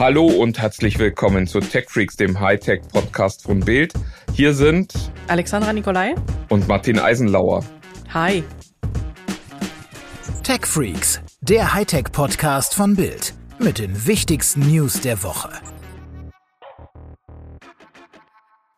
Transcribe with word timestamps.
Hallo 0.00 0.24
und 0.24 0.58
herzlich 0.58 0.98
willkommen 0.98 1.46
zu 1.46 1.60
TechFreaks, 1.60 2.16
dem 2.16 2.40
Hightech-Podcast 2.40 3.42
von 3.42 3.60
Bild. 3.60 3.92
Hier 4.32 4.54
sind 4.54 4.94
Alexandra 5.28 5.74
Nikolai 5.74 6.14
und 6.48 6.66
Martin 6.66 6.98
Eisenlauer. 6.98 7.62
Hi. 8.14 8.42
TechFreaks, 10.42 11.20
der 11.42 11.74
Hightech-Podcast 11.74 12.74
von 12.74 12.96
Bild 12.96 13.34
mit 13.58 13.78
den 13.78 14.06
wichtigsten 14.06 14.60
News 14.60 15.02
der 15.02 15.22
Woche. 15.22 15.50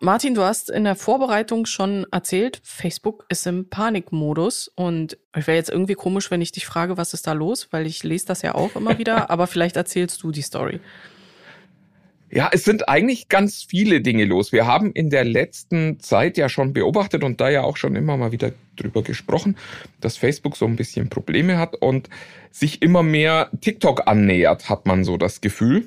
Martin, 0.04 0.34
du 0.34 0.42
hast 0.42 0.68
in 0.68 0.82
der 0.82 0.96
Vorbereitung 0.96 1.64
schon 1.64 2.06
erzählt, 2.10 2.60
Facebook 2.64 3.24
ist 3.28 3.46
im 3.46 3.68
Panikmodus 3.70 4.66
und 4.74 5.16
es 5.30 5.46
wäre 5.46 5.56
jetzt 5.56 5.70
irgendwie 5.70 5.94
komisch, 5.94 6.28
wenn 6.32 6.40
ich 6.40 6.50
dich 6.50 6.66
frage, 6.66 6.96
was 6.96 7.14
ist 7.14 7.28
da 7.28 7.34
los, 7.34 7.68
weil 7.70 7.86
ich 7.86 8.02
lese 8.02 8.26
das 8.26 8.42
ja 8.42 8.56
auch 8.56 8.74
immer 8.74 8.98
wieder, 8.98 9.30
aber 9.30 9.46
vielleicht 9.46 9.76
erzählst 9.76 10.20
du 10.24 10.32
die 10.32 10.42
Story. 10.42 10.80
Ja, 12.32 12.50
es 12.52 12.64
sind 12.64 12.88
eigentlich 12.88 13.28
ganz 13.28 13.62
viele 13.62 14.00
Dinge 14.00 14.24
los. 14.24 14.50
Wir 14.50 14.66
haben 14.66 14.90
in 14.90 15.08
der 15.08 15.22
letzten 15.22 16.00
Zeit 16.00 16.36
ja 16.36 16.48
schon 16.48 16.72
beobachtet 16.72 17.22
und 17.22 17.40
da 17.40 17.48
ja 17.48 17.62
auch 17.62 17.76
schon 17.76 17.94
immer 17.94 18.16
mal 18.16 18.32
wieder 18.32 18.50
drüber 18.74 19.02
gesprochen, 19.02 19.56
dass 20.00 20.16
Facebook 20.16 20.56
so 20.56 20.64
ein 20.66 20.74
bisschen 20.74 21.10
Probleme 21.10 21.58
hat 21.58 21.76
und 21.76 22.08
sich 22.50 22.82
immer 22.82 23.04
mehr 23.04 23.50
TikTok 23.60 24.08
annähert, 24.08 24.68
hat 24.68 24.84
man 24.84 25.04
so 25.04 25.16
das 25.16 25.40
Gefühl. 25.40 25.86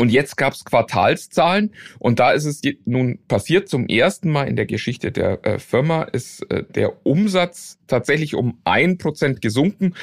Und 0.00 0.10
jetzt 0.10 0.38
gab 0.38 0.54
es 0.54 0.64
Quartalszahlen 0.64 1.74
und 1.98 2.20
da 2.20 2.32
ist 2.32 2.46
es 2.46 2.62
nun 2.86 3.18
passiert, 3.28 3.68
zum 3.68 3.86
ersten 3.86 4.30
Mal 4.30 4.44
in 4.44 4.56
der 4.56 4.64
Geschichte 4.64 5.12
der 5.12 5.44
äh, 5.44 5.58
Firma 5.58 6.04
ist 6.04 6.50
äh, 6.50 6.64
der 6.74 7.04
Umsatz 7.04 7.76
tatsächlich 7.86 8.34
um 8.34 8.56
ein 8.64 8.96
Prozent 8.96 9.42
gesunken. 9.42 9.94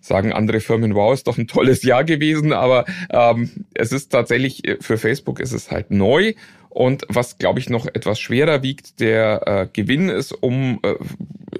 Sagen 0.00 0.32
andere 0.32 0.60
Firmen, 0.60 0.94
wow, 0.94 1.12
ist 1.12 1.26
doch 1.26 1.38
ein 1.38 1.48
tolles 1.48 1.82
Jahr 1.82 2.04
gewesen, 2.04 2.52
aber 2.52 2.84
ähm, 3.10 3.66
es 3.74 3.90
ist 3.90 4.12
tatsächlich 4.12 4.64
äh, 4.64 4.76
für 4.80 4.96
Facebook 4.96 5.40
ist 5.40 5.50
es 5.50 5.72
halt 5.72 5.90
neu. 5.90 6.34
Und 6.68 7.04
was, 7.08 7.36
glaube 7.36 7.58
ich, 7.58 7.68
noch 7.68 7.86
etwas 7.86 8.20
schwerer 8.20 8.62
wiegt, 8.62 9.00
der 9.00 9.42
äh, 9.44 9.68
Gewinn 9.72 10.08
ist 10.08 10.30
um 10.30 10.78
äh, 10.84 10.94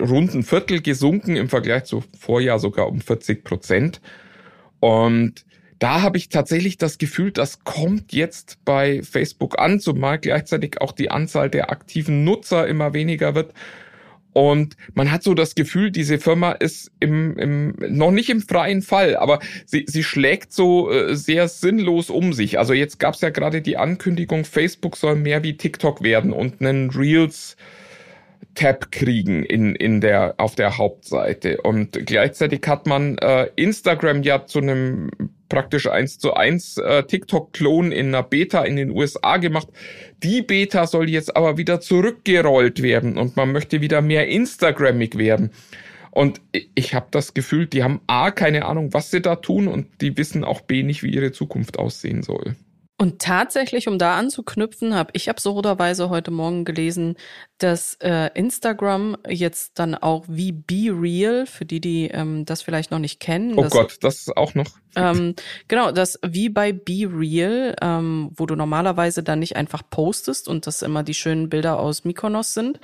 rund 0.00 0.32
ein 0.36 0.44
Viertel 0.44 0.82
gesunken 0.82 1.34
im 1.34 1.48
Vergleich 1.48 1.82
zu 1.82 2.04
Vorjahr 2.16 2.60
sogar 2.60 2.86
um 2.86 3.00
40 3.00 3.42
Prozent. 3.42 4.00
Und 4.78 5.44
da 5.82 6.00
habe 6.00 6.16
ich 6.16 6.28
tatsächlich 6.28 6.78
das 6.78 6.96
Gefühl, 6.96 7.32
das 7.32 7.64
kommt 7.64 8.12
jetzt 8.12 8.58
bei 8.64 9.02
Facebook 9.02 9.58
an, 9.58 9.80
zumal 9.80 10.20
gleichzeitig 10.20 10.80
auch 10.80 10.92
die 10.92 11.10
Anzahl 11.10 11.50
der 11.50 11.72
aktiven 11.72 12.22
Nutzer 12.22 12.68
immer 12.68 12.94
weniger 12.94 13.34
wird. 13.34 13.52
Und 14.32 14.76
man 14.94 15.10
hat 15.10 15.24
so 15.24 15.34
das 15.34 15.56
Gefühl, 15.56 15.90
diese 15.90 16.18
Firma 16.18 16.52
ist 16.52 16.92
im, 17.00 17.36
im 17.36 17.74
noch 17.88 18.12
nicht 18.12 18.30
im 18.30 18.42
freien 18.42 18.80
Fall, 18.80 19.16
aber 19.16 19.40
sie, 19.66 19.84
sie 19.88 20.04
schlägt 20.04 20.52
so 20.52 20.88
äh, 20.88 21.16
sehr 21.16 21.48
sinnlos 21.48 22.10
um 22.10 22.32
sich. 22.32 22.60
Also 22.60 22.74
jetzt 22.74 23.00
gab 23.00 23.14
es 23.14 23.20
ja 23.20 23.30
gerade 23.30 23.60
die 23.60 23.76
Ankündigung, 23.76 24.44
Facebook 24.44 24.96
soll 24.96 25.16
mehr 25.16 25.42
wie 25.42 25.56
TikTok 25.56 26.04
werden 26.04 26.32
und 26.32 26.60
einen 26.60 26.90
Reels 26.90 27.56
Tab 28.54 28.92
kriegen 28.92 29.44
in, 29.44 29.74
in 29.74 30.00
der, 30.00 30.34
auf 30.36 30.54
der 30.54 30.78
Hauptseite. 30.78 31.60
Und 31.62 32.06
gleichzeitig 32.06 32.60
hat 32.66 32.86
man 32.86 33.18
äh, 33.18 33.48
Instagram 33.56 34.22
ja 34.22 34.46
zu 34.46 34.60
einem 34.60 35.10
praktisch 35.52 35.86
eins 35.86 36.18
zu 36.18 36.32
eins 36.32 36.78
äh, 36.78 37.02
TikTok-Klon 37.02 37.92
in 37.92 38.08
einer 38.08 38.22
Beta 38.22 38.62
in 38.62 38.76
den 38.76 38.90
USA 38.90 39.36
gemacht. 39.36 39.68
Die 40.22 40.40
Beta 40.40 40.86
soll 40.86 41.10
jetzt 41.10 41.36
aber 41.36 41.58
wieder 41.58 41.78
zurückgerollt 41.78 42.82
werden 42.82 43.18
und 43.18 43.36
man 43.36 43.52
möchte 43.52 43.82
wieder 43.82 44.00
mehr 44.00 44.28
Instagrammig 44.28 45.18
werden. 45.18 45.50
Und 46.10 46.40
ich 46.74 46.94
habe 46.94 47.08
das 47.10 47.34
Gefühl, 47.34 47.66
die 47.66 47.82
haben 47.82 48.00
A, 48.06 48.30
keine 48.30 48.64
Ahnung, 48.64 48.94
was 48.94 49.10
sie 49.10 49.20
da 49.20 49.36
tun 49.36 49.68
und 49.68 49.88
die 50.00 50.16
wissen 50.16 50.42
auch 50.42 50.62
B, 50.62 50.82
nicht, 50.82 51.02
wie 51.02 51.10
ihre 51.10 51.32
Zukunft 51.32 51.78
aussehen 51.78 52.22
soll. 52.22 52.56
Und 52.98 53.20
tatsächlich, 53.20 53.88
um 53.88 53.98
da 53.98 54.16
anzuknüpfen, 54.16 54.94
habe 54.94 55.10
ich 55.12 55.28
absurderweise 55.28 56.08
heute 56.08 56.30
Morgen 56.30 56.64
gelesen, 56.64 57.16
dass 57.62 57.94
äh, 58.00 58.30
Instagram 58.34 59.16
jetzt 59.28 59.78
dann 59.78 59.94
auch 59.94 60.24
wie 60.28 60.52
Be 60.52 60.90
Real, 60.90 61.46
für 61.46 61.64
die, 61.64 61.80
die 61.80 62.08
ähm, 62.08 62.44
das 62.44 62.62
vielleicht 62.62 62.90
noch 62.90 62.98
nicht 62.98 63.20
kennen. 63.20 63.54
Oh 63.56 63.68
Gott, 63.68 63.98
das 64.00 64.16
ist 64.16 64.36
auch 64.36 64.54
noch. 64.54 64.66
Ähm, 64.94 65.34
genau, 65.68 65.90
das 65.90 66.18
wie 66.22 66.48
bei 66.48 66.72
Be 66.72 67.08
Real, 67.10 67.74
ähm, 67.80 68.30
wo 68.34 68.46
du 68.46 68.56
normalerweise 68.56 69.22
dann 69.22 69.38
nicht 69.38 69.56
einfach 69.56 69.82
postest 69.88 70.48
und 70.48 70.66
das 70.66 70.82
immer 70.82 71.02
die 71.02 71.14
schönen 71.14 71.48
Bilder 71.48 71.78
aus 71.78 72.04
Mykonos 72.04 72.52
sind, 72.52 72.78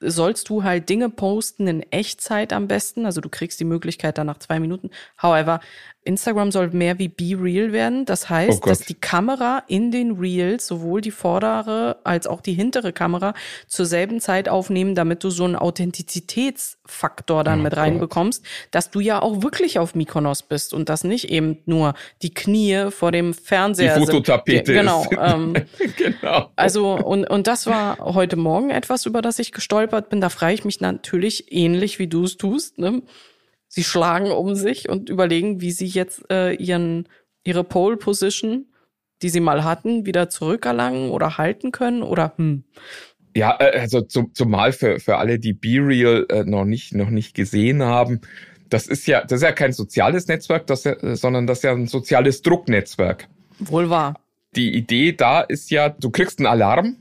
sollst 0.00 0.48
du 0.48 0.62
halt 0.62 0.88
Dinge 0.88 1.10
posten 1.10 1.66
in 1.66 1.82
Echtzeit 1.90 2.52
am 2.52 2.66
besten. 2.66 3.04
Also 3.04 3.20
du 3.20 3.28
kriegst 3.28 3.60
die 3.60 3.64
Möglichkeit 3.64 4.16
dann 4.16 4.28
nach 4.28 4.38
zwei 4.38 4.58
Minuten. 4.58 4.90
However, 5.20 5.60
Instagram 6.02 6.50
soll 6.50 6.70
mehr 6.70 6.98
wie 6.98 7.08
Be 7.08 7.36
Real 7.38 7.72
werden. 7.72 8.06
Das 8.06 8.30
heißt, 8.30 8.62
oh 8.62 8.66
dass 8.66 8.80
die 8.80 8.94
Kamera 8.94 9.62
in 9.66 9.90
den 9.90 10.12
Reels 10.12 10.66
sowohl 10.66 11.02
die 11.02 11.10
vordere 11.10 11.98
als 12.04 12.26
auch 12.26 12.40
die 12.40 12.54
hintere 12.54 12.92
Kamera 12.92 13.34
zur 13.66 13.84
selben 13.84 14.19
Zeit 14.20 14.48
aufnehmen, 14.48 14.94
damit 14.94 15.24
du 15.24 15.30
so 15.30 15.44
einen 15.44 15.56
Authentizitätsfaktor 15.56 17.44
dann 17.44 17.60
oh 17.60 17.62
mit 17.64 17.76
reinbekommst, 17.76 18.44
dass 18.70 18.90
du 18.90 19.00
ja 19.00 19.20
auch 19.20 19.42
wirklich 19.42 19.78
auf 19.78 19.94
Mykonos 19.94 20.42
bist 20.42 20.72
und 20.72 20.88
das 20.88 21.04
nicht 21.04 21.30
eben 21.30 21.58
nur 21.66 21.94
die 22.22 22.32
Knie 22.32 22.90
vor 22.90 23.12
dem 23.12 23.34
Fernseher 23.34 23.98
die 23.98 24.06
Fototapete 24.06 24.72
sind. 24.72 24.74
Genau. 24.74 25.06
Ähm, 25.18 25.54
genau. 25.96 26.50
Also 26.56 26.92
und 26.94 27.28
und 27.28 27.46
das 27.46 27.66
war 27.66 27.98
heute 27.98 28.36
Morgen 28.36 28.70
etwas, 28.70 29.06
über 29.06 29.22
das 29.22 29.38
ich 29.38 29.52
gestolpert 29.52 30.08
bin. 30.10 30.20
Da 30.20 30.28
frage 30.28 30.54
ich 30.54 30.64
mich 30.64 30.80
natürlich 30.80 31.52
ähnlich 31.52 31.98
wie 31.98 32.06
du 32.06 32.24
es 32.24 32.36
tust. 32.36 32.78
Ne? 32.78 33.02
Sie 33.72 33.84
schlagen 33.84 34.32
um 34.32 34.56
sich 34.56 34.88
und 34.88 35.08
überlegen, 35.08 35.60
wie 35.60 35.70
sie 35.70 35.86
jetzt 35.86 36.28
äh, 36.28 36.54
ihren, 36.54 37.08
ihre 37.44 37.62
Pole 37.62 37.96
Position, 37.96 38.66
die 39.22 39.28
sie 39.28 39.38
mal 39.38 39.62
hatten, 39.62 40.06
wieder 40.06 40.28
zurückerlangen 40.28 41.10
oder 41.10 41.38
halten 41.38 41.70
können 41.70 42.02
oder 42.02 42.32
hm. 42.36 42.64
Ja, 43.36 43.56
äh, 43.60 43.78
also 43.78 44.00
zum, 44.02 44.34
zumal 44.34 44.72
für, 44.72 45.00
für 45.00 45.16
alle, 45.16 45.38
die 45.38 45.52
BeReal 45.52 46.26
äh, 46.28 46.44
noch 46.44 46.64
nicht, 46.64 46.94
noch 46.94 47.10
nicht 47.10 47.34
gesehen 47.34 47.82
haben, 47.82 48.20
das 48.68 48.86
ist 48.86 49.06
ja, 49.06 49.22
das 49.22 49.38
ist 49.38 49.42
ja 49.42 49.52
kein 49.52 49.72
soziales 49.72 50.28
Netzwerk, 50.28 50.66
das, 50.66 50.82
sondern 50.82 51.46
das 51.46 51.58
ist 51.58 51.64
ja 51.64 51.72
ein 51.72 51.88
soziales 51.88 52.42
Drucknetzwerk. 52.42 53.28
Wohl 53.58 53.90
wahr. 53.90 54.14
Die 54.56 54.74
Idee 54.74 55.12
da 55.12 55.40
ist 55.40 55.70
ja, 55.70 55.88
du 55.88 56.10
kriegst 56.10 56.38
einen 56.38 56.46
Alarm 56.46 56.96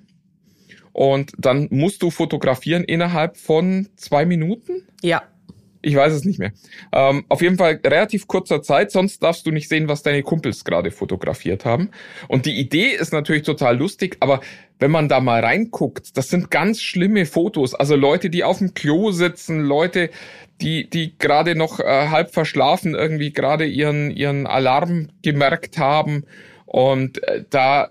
und 0.94 1.32
dann 1.38 1.68
musst 1.72 2.02
du 2.02 2.10
fotografieren 2.12 2.84
innerhalb 2.84 3.38
von 3.38 3.88
zwei 3.96 4.26
Minuten. 4.26 4.88
Ja. 5.02 5.24
Ich 5.82 5.96
weiß 5.96 6.12
es 6.14 6.26
nicht 6.26 6.40
mehr. 6.40 6.52
Ähm, 6.92 7.24
auf 7.30 7.42
jeden 7.42 7.58
Fall 7.58 7.80
relativ 7.86 8.28
kurzer 8.28 8.62
Zeit, 8.62 8.92
sonst 8.92 9.24
darfst 9.24 9.46
du 9.46 9.52
nicht 9.52 9.70
sehen, 9.70 9.88
was 9.88 10.04
deine 10.04 10.24
Kumpels 10.24 10.66
gerade 10.66 10.92
fotografiert 10.92 11.64
haben. 11.64 11.90
Und 12.28 12.46
die 12.46 12.60
Idee 12.60 12.90
ist 12.90 13.14
natürlich 13.14 13.44
total 13.44 13.78
lustig, 13.78 14.18
aber 14.20 14.42
wenn 14.80 14.92
man 14.92 15.08
da 15.08 15.22
mal 15.22 15.42
reinguckt, 15.42 16.18
das 16.18 16.30
sind 16.30 16.52
ganz 16.52 16.82
schlimme 16.82 17.26
Fotos. 17.26 17.76
Also 17.76 17.96
Leute, 17.96 18.30
die 18.30 18.44
auf 18.44 18.58
dem 18.58 18.74
Klo 18.74 19.12
sitzen, 19.12 19.62
Leute, 19.62 20.10
die, 20.60 20.90
die 20.90 21.18
gerade 21.18 21.56
noch 21.56 21.80
äh, 21.80 22.08
halb 22.10 22.32
verschlafen 22.32 22.94
irgendwie 22.94 23.32
gerade 23.32 23.66
ihren, 23.66 24.12
ihren 24.12 24.48
Alarm 24.48 25.10
gemerkt 25.22 25.78
haben. 25.78 26.26
Und 26.66 27.24
äh, 27.24 27.46
da 27.50 27.90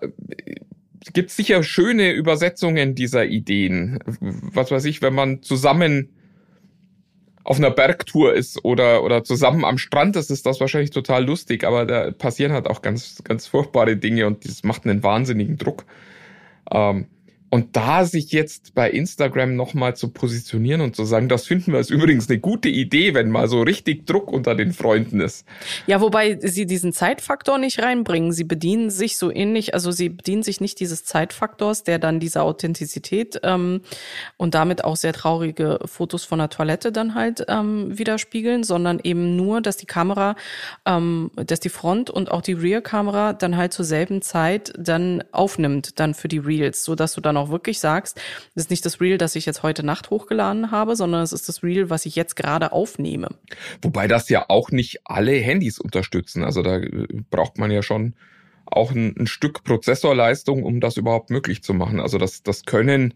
gibt 1.15 1.31
sicher 1.31 1.63
schöne 1.63 2.13
Übersetzungen 2.13 2.95
dieser 2.95 3.25
Ideen. 3.25 3.99
Was 4.21 4.71
weiß 4.71 4.85
ich, 4.85 5.01
wenn 5.01 5.15
man 5.15 5.43
zusammen 5.43 6.11
auf 7.49 7.57
einer 7.57 7.71
Bergtour 7.71 8.35
ist 8.35 8.63
oder, 8.63 9.03
oder 9.03 9.25
zusammen 9.25 9.65
am 9.65 9.79
Strand 9.79 10.17
ist, 10.17 10.31
ist 10.31 10.45
das 10.45 10.61
wahrscheinlich 10.61 10.91
total 10.91 11.25
lustig, 11.25 11.65
aber 11.65 11.87
da 11.87 12.11
passieren 12.11 12.53
halt 12.53 12.67
auch 12.67 12.83
ganz, 12.83 13.23
ganz 13.25 13.47
furchtbare 13.47 13.97
Dinge 13.97 14.27
und 14.27 14.47
das 14.47 14.65
macht 14.65 14.85
einen 14.85 15.03
wahnsinnigen 15.03 15.57
Druck. 15.57 15.87
Ähm, 16.71 17.07
und 17.51 17.77
da 17.77 18.05
sich 18.05 18.33
jetzt 18.33 18.75
bei 18.75 18.91
Instagram 18.91 19.57
nochmal 19.57 19.97
zu 19.97 20.11
positionieren 20.11 20.81
und 20.83 20.95
zu 20.95 21.05
sagen, 21.05 21.29
das 21.29 21.47
finden 21.47 21.73
wir 21.73 21.81
ist 21.81 21.91
übrigens 21.91 22.29
eine 22.29 22.39
gute 22.39 22.69
Idee, 22.69 23.15
wenn 23.15 23.31
mal 23.31 23.49
so 23.49 23.63
richtig 23.63 24.07
Druck 24.07 24.31
unter 24.31 24.55
den 24.55 24.73
Freunden 24.73 25.21
ist. 25.21 25.47
Ja, 25.87 26.01
wobei 26.01 26.39
sie 26.43 26.67
diesen 26.67 26.93
Zeitfaktor 26.93 27.57
nicht 27.59 27.81
reinbringen. 27.81 28.33
Sie 28.33 28.45
bedienen 28.45 28.91
sich 28.91 29.17
so 29.17 29.31
ähnlich, 29.31 29.73
also 29.73 29.91
sie 29.91 30.11
bedienen 30.11 30.43
sich 30.43 30.61
nicht 30.61 30.81
dieses 30.81 31.05
Zeitfaktors, 31.05 31.85
der 31.85 31.99
dann 31.99 32.21
diese 32.21 32.43
Authentizität 32.43 33.41
ähm, 33.43 33.81
und 34.37 34.55
damit 34.55 34.85
auch 34.85 34.97
sehr 34.97 35.13
traurige 35.13 35.79
Fotos 35.87 36.25
von 36.25 36.41
der 36.41 36.51
Toilette 36.51 36.93
dann 36.93 37.15
halt 37.15 37.47
ähm, 37.49 37.99
widerspiegeln, 37.99 38.63
sondern 38.63 39.01
eben 39.03 39.37
nur, 39.37 39.63
dass 39.63 39.79
die 39.79 39.87
Kamera, 39.87 40.37
ähm, 40.85 41.31
dass 41.35 41.61
die 41.61 41.71
Front 41.71 42.11
und 42.11 42.31
auch 42.31 42.43
die 42.43 42.53
Rear-Kamera 42.53 43.33
dann 43.33 43.57
halt 43.57 43.73
zur 43.73 43.87
selben 43.87 44.21
Zeit 44.21 44.73
dann 44.77 45.25
aufnimmt, 45.33 45.99
dann 45.99 46.13
für 46.13 46.29
die 46.29 46.39
Reels, 46.39 46.85
so 46.85 46.95
dass 46.95 47.15
du 47.15 47.23
dann 47.23 47.38
auch 47.39 47.51
wirklich 47.51 47.81
sagst, 47.81 48.17
das 48.55 48.65
ist 48.65 48.71
nicht 48.71 48.85
das 48.85 49.01
Reel, 49.01 49.19
das 49.19 49.37
ich 49.37 49.47
jetzt 49.47 49.63
heute 49.63 49.85
Nacht 49.85 50.11
hochgeladen 50.11 50.71
habe, 50.71 50.97
sondern 50.97 51.23
es 51.23 51.33
ist 51.33 51.49
das 51.49 51.63
Reel, 51.63 51.91
was 51.91 52.07
ich 52.07 52.17
jetzt 52.17 52.37
gerade 52.37 52.73
aufnehme. 52.73 53.29
Wobei 53.83 54.09
das 54.09 54.29
ja 54.29 54.47
auch 54.49 54.71
nicht 54.71 55.01
alle 55.05 55.33
Handys 55.33 55.79
unterstützen. 55.79 56.45
Also 56.45 56.63
da 56.63 56.77
äh, 56.77 57.07
braucht 57.31 57.59
man 57.59 57.71
ja 57.71 57.83
schon 57.83 58.15
auch 58.67 58.91
ein, 58.91 59.15
ein 59.19 59.27
Stück 59.27 59.65
Prozessorleistung, 59.65 60.63
um 60.63 60.81
das 60.81 60.97
überhaupt 60.97 61.31
möglich 61.31 61.63
zu 61.63 61.75
machen. 61.75 62.01
Also 62.01 62.19
das, 62.19 62.43
das 62.43 62.65
können 62.65 63.15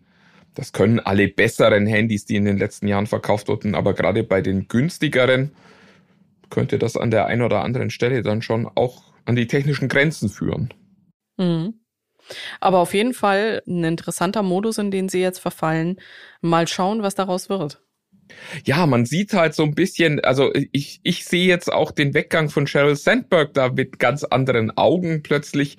das 0.55 0.73
können 0.73 1.01
alle 1.01 1.29
besseren 1.29 1.87
Handys, 1.87 2.27
die 2.27 2.37
in 2.37 2.45
den 2.45 2.59
letzten 2.59 2.87
Jahren 2.87 3.07
verkauft 3.07 3.49
wurden, 3.49 3.75
aber 3.75 3.95
gerade 3.95 4.23
bei 4.23 4.43
den 4.43 4.69
günstigeren 4.69 5.53
könnte 6.51 6.79
das 6.79 6.97
an 6.97 7.11
der 7.11 7.27
einen 7.27 7.43
oder 7.43 7.65
anderen 7.65 7.91
Stelle 7.91 8.23
dann 8.23 8.43
schon 8.43 8.67
auch 8.67 9.03
an 9.25 9.37
die 9.37 9.47
technischen 9.47 9.89
Grenzen 9.89 10.29
führen. 10.29 10.75
Mhm. 11.39 11.75
Aber 12.61 12.79
auf 12.79 12.95
jeden 12.95 13.15
Fall 13.15 13.63
ein 13.67 13.85
interessanter 13.85 14.43
Modus, 14.43 14.79
in 14.79 14.91
den 14.91 15.09
sie 15.09 15.21
jetzt 15.21 15.39
verfallen. 15.39 16.01
Mal 16.41 16.69
schauen, 16.69 17.03
was 17.03 17.15
daraus 17.15 17.49
wird. 17.49 17.81
Ja, 18.65 18.87
man 18.87 19.05
sieht 19.05 19.33
halt 19.35 19.55
so 19.55 19.63
ein 19.63 19.75
bisschen, 19.75 20.21
also 20.21 20.51
ich, 20.73 21.01
ich 21.03 21.25
sehe 21.25 21.47
jetzt 21.47 21.73
auch 21.73 21.91
den 21.91 22.15
Weggang 22.15 22.49
von 22.49 22.67
Sheryl 22.67 22.97
Sandberg 22.97 23.53
da 23.55 23.69
mit 23.69 23.99
ganz 23.99 24.25
anderen 24.25 24.77
Augen 24.77 25.23
plötzlich. 25.23 25.77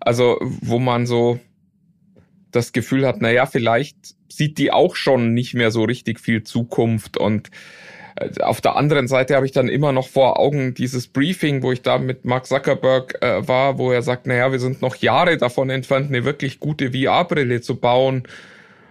Also, 0.00 0.38
wo 0.40 0.78
man 0.78 1.06
so 1.06 1.38
das 2.50 2.72
Gefühl 2.72 3.06
hat, 3.06 3.20
naja, 3.20 3.46
vielleicht 3.46 4.14
sieht 4.28 4.58
die 4.58 4.72
auch 4.72 4.96
schon 4.96 5.34
nicht 5.34 5.54
mehr 5.54 5.70
so 5.70 5.84
richtig 5.84 6.20
viel 6.20 6.42
Zukunft 6.42 7.16
und 7.16 7.50
auf 8.40 8.60
der 8.60 8.76
anderen 8.76 9.08
Seite 9.08 9.36
habe 9.36 9.46
ich 9.46 9.52
dann 9.52 9.68
immer 9.68 9.92
noch 9.92 10.08
vor 10.08 10.38
Augen 10.38 10.74
dieses 10.74 11.06
Briefing, 11.06 11.62
wo 11.62 11.72
ich 11.72 11.82
da 11.82 11.98
mit 11.98 12.24
Mark 12.24 12.46
Zuckerberg 12.46 13.22
äh, 13.22 13.46
war, 13.46 13.78
wo 13.78 13.92
er 13.92 14.02
sagt, 14.02 14.26
naja, 14.26 14.52
wir 14.52 14.58
sind 14.58 14.82
noch 14.82 14.96
Jahre 14.96 15.36
davon 15.36 15.70
entfernt, 15.70 16.08
eine 16.08 16.24
wirklich 16.24 16.60
gute 16.60 16.92
VR-Brille 16.92 17.60
zu 17.60 17.76
bauen. 17.76 18.24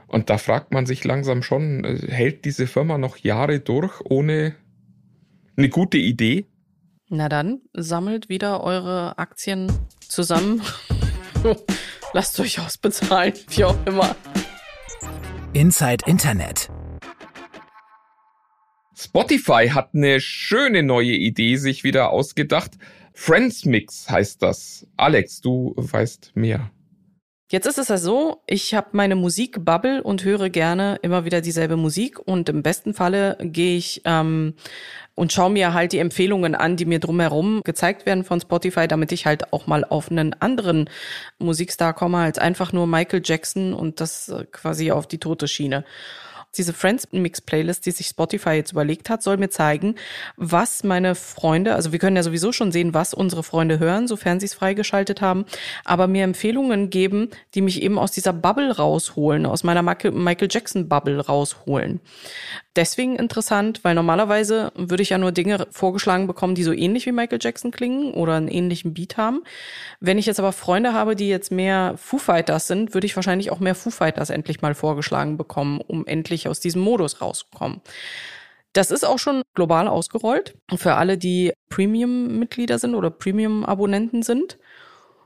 Und 0.08 0.30
da 0.30 0.38
fragt 0.38 0.72
man 0.72 0.86
sich 0.86 1.04
langsam 1.04 1.44
schon, 1.44 1.84
äh, 1.84 1.98
hält 2.12 2.46
diese 2.46 2.68
Firma 2.68 2.98
noch 2.98 3.18
Jahre 3.18 3.60
durch 3.60 4.02
ohne 4.04 4.56
eine 5.58 5.70
gute 5.70 5.98
Idee? 5.98 6.46
Na 7.10 7.28
dann, 7.28 7.62
sammelt 7.74 8.30
wieder 8.30 8.64
eure 8.64 9.18
Aktien 9.18 9.72
zusammen. 10.00 10.62
Lasst 12.14 12.40
euch 12.40 12.60
ausbezahlen, 12.60 13.34
wie 13.50 13.66
auch 13.66 13.78
immer. 13.86 14.16
Inside 15.54 16.06
Internet. 16.06 16.70
Spotify 19.02 19.70
hat 19.70 19.92
eine 19.94 20.20
schöne 20.20 20.84
neue 20.84 21.14
Idee 21.14 21.56
sich 21.56 21.86
wieder 21.86 22.10
ausgedacht. 22.10 22.72
Friends 23.14 23.64
Mix 23.64 24.10
heißt 24.10 24.42
das. 24.44 24.88
Alex, 24.98 25.40
du 25.40 25.74
weißt 25.78 26.34
mehr. 26.36 26.70
Jetzt 27.50 27.66
ist 27.66 27.78
es 27.78 27.88
ja 27.88 27.98
so, 27.98 28.44
ich 28.46 28.76
habe 28.76 28.90
meine 28.92 29.16
Musikbubble 29.16 30.04
und 30.04 30.26
höre 30.26 30.50
gerne 30.50 31.00
immer 31.02 31.24
wieder 31.24 31.40
dieselbe 31.40 31.78
Musik 31.78 32.20
und 32.20 32.50
im 32.50 32.62
besten 32.62 32.94
Falle 32.94 33.38
gehe 33.42 33.78
ich 33.78 34.02
ähm, 34.04 34.54
und 35.16 35.32
schaue 35.32 35.50
mir 35.50 35.74
halt 35.74 35.94
die 35.94 35.98
Empfehlungen 36.00 36.54
an, 36.54 36.76
die 36.76 36.86
mir 36.86 37.00
drumherum 37.00 37.62
gezeigt 37.64 38.06
werden 38.06 38.26
von 38.26 38.42
Spotify, 38.42 38.88
damit 38.88 39.14
ich 39.14 39.26
halt 39.26 39.54
auch 39.54 39.66
mal 39.66 39.86
auf 39.86 40.12
einen 40.12 40.34
anderen 40.34 40.90
Musikstar 41.40 41.94
komme 41.94 42.18
als 42.18 42.38
einfach 42.38 42.74
nur 42.74 42.86
Michael 42.86 43.22
Jackson 43.24 43.74
und 43.74 44.02
das 44.02 44.28
äh, 44.28 44.44
quasi 44.52 44.92
auf 44.92 45.08
die 45.08 45.20
tote 45.20 45.48
Schiene. 45.48 45.86
Diese 46.58 46.74
Friends 46.74 47.08
Mix 47.12 47.42
Playlist, 47.42 47.86
die 47.86 47.92
sich 47.92 48.08
Spotify 48.08 48.52
jetzt 48.52 48.72
überlegt 48.72 49.10
hat, 49.10 49.22
soll 49.22 49.38
mir 49.38 49.50
zeigen, 49.50 49.96
was 50.36 50.84
meine 50.84 51.16
Freunde, 51.16 51.76
also 51.76 51.92
wir 51.92 52.00
können 52.00 52.16
ja 52.16 52.24
sowieso 52.24 52.52
schon 52.52 52.72
sehen, 52.72 52.94
was 52.94 53.14
unsere 53.14 53.44
Freunde 53.44 53.80
hören, 53.80 54.08
sofern 54.08 54.40
sie 54.40 54.48
es 54.48 54.54
freigeschaltet 54.54 55.22
haben, 55.22 55.46
aber 55.86 56.08
mir 56.08 56.24
Empfehlungen 56.24 56.90
geben, 56.90 57.30
die 57.54 57.62
mich 57.62 57.82
eben 57.82 58.00
aus 58.00 58.12
dieser 58.12 58.34
Bubble 58.34 58.76
rausholen, 58.76 59.46
aus 59.46 59.64
meiner 59.64 59.84
Michael 59.84 60.48
Jackson 60.50 60.90
Bubble 60.90 61.20
rausholen. 61.20 62.00
Deswegen 62.76 63.16
interessant, 63.16 63.84
weil 63.84 63.96
normalerweise 63.96 64.72
würde 64.76 65.02
ich 65.02 65.10
ja 65.10 65.18
nur 65.18 65.32
Dinge 65.32 65.68
vorgeschlagen 65.72 66.28
bekommen, 66.28 66.54
die 66.54 66.64
so 66.64 66.72
ähnlich 66.72 67.06
wie 67.08 67.12
Michael 67.12 67.40
Jackson 67.42 67.72
klingen 67.72 68.14
oder 68.14 68.36
einen 68.36 68.48
ähnlichen 68.48 68.94
Beat 68.94 69.18
haben. 69.18 69.44
Wenn 70.00 70.20
ich 70.20 70.28
jetzt 70.28 70.40
aber 70.40 70.52
Freunde 70.52 70.94
habe, 70.94 71.16
die 71.16 71.30
jetzt 71.30 71.52
mehr 71.52 71.96
Foo 71.98 72.20
Fighters 72.20 72.68
sind, 72.68 72.94
würde 72.94 73.08
ich 73.08 73.16
wahrscheinlich 73.16 73.52
auch 73.52 73.60
mehr 73.60 73.74
Foo 73.74 73.90
Fighters 73.90 74.30
endlich 74.30 74.62
mal 74.62 74.76
vorgeschlagen 74.76 75.36
bekommen, 75.36 75.82
um 75.82 76.06
endlich 76.06 76.48
aus 76.48 76.60
diesem 76.60 76.82
Modus 76.82 77.22
rauskommen. 77.22 77.82
Das 78.74 78.92
ist 78.92 79.04
auch 79.04 79.18
schon 79.18 79.42
global 79.56 79.88
ausgerollt 79.88 80.56
für 80.76 80.94
alle, 80.94 81.18
die 81.18 81.54
Premium-Mitglieder 81.70 82.78
sind 82.78 82.94
oder 82.94 83.10
Premium-Abonnenten 83.10 84.22
sind. 84.22 84.60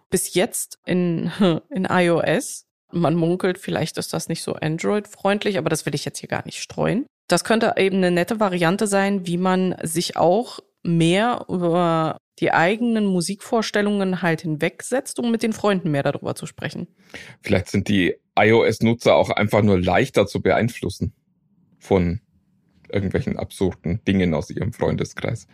Bis 0.10 0.34
jetzt 0.34 0.80
in, 0.86 1.31
in 1.69 1.86
iOS. 1.89 2.66
Man 2.92 3.16
munkelt, 3.16 3.57
vielleicht 3.57 3.98
ist 3.98 4.13
das 4.13 4.30
nicht 4.30 4.44
so 4.44 4.54
Android-freundlich, 4.54 5.57
aber 5.57 5.69
das 5.69 5.86
will 5.86 5.96
ich 5.96 6.06
jetzt 6.06 6.19
hier 6.19 6.30
gar 6.30 6.46
nicht 6.46 6.62
streuen. 6.62 7.06
Das 7.28 7.44
könnte 7.44 7.74
eben 7.78 7.98
eine 7.98 8.12
nette 8.12 8.40
Variante 8.40 8.88
sein, 8.88 9.25
wie 9.25 9.38
man 9.38 9.75
sich 9.81 10.18
auch 10.18 10.60
mehr 10.84 11.46
über 11.48 12.18
die 12.40 12.52
eigenen 12.52 13.06
Musikvorstellungen 13.06 14.22
halt 14.22 14.42
hinwegsetzt, 14.42 15.20
um 15.20 15.31
mit 15.31 15.44
den 15.44 15.54
Freunden 15.54 15.92
mehr 15.92 16.04
darüber 16.04 16.36
zu 16.36 16.46
sprechen. 16.46 16.88
Vielleicht 17.42 17.70
sind 17.70 17.88
die 17.88 18.16
iOS-Nutzer 18.38 19.16
auch 19.16 19.30
einfach 19.30 19.62
nur 19.62 19.80
leichter 19.80 20.25
zu 20.25 20.42
beeinflussen 20.42 21.14
von 21.80 22.22
irgendwelchen 22.92 23.38
absurden 23.38 24.04
Dingen 24.06 24.34
aus 24.34 24.50
ihrem 24.50 24.74
Freundeskreis. 24.74 25.48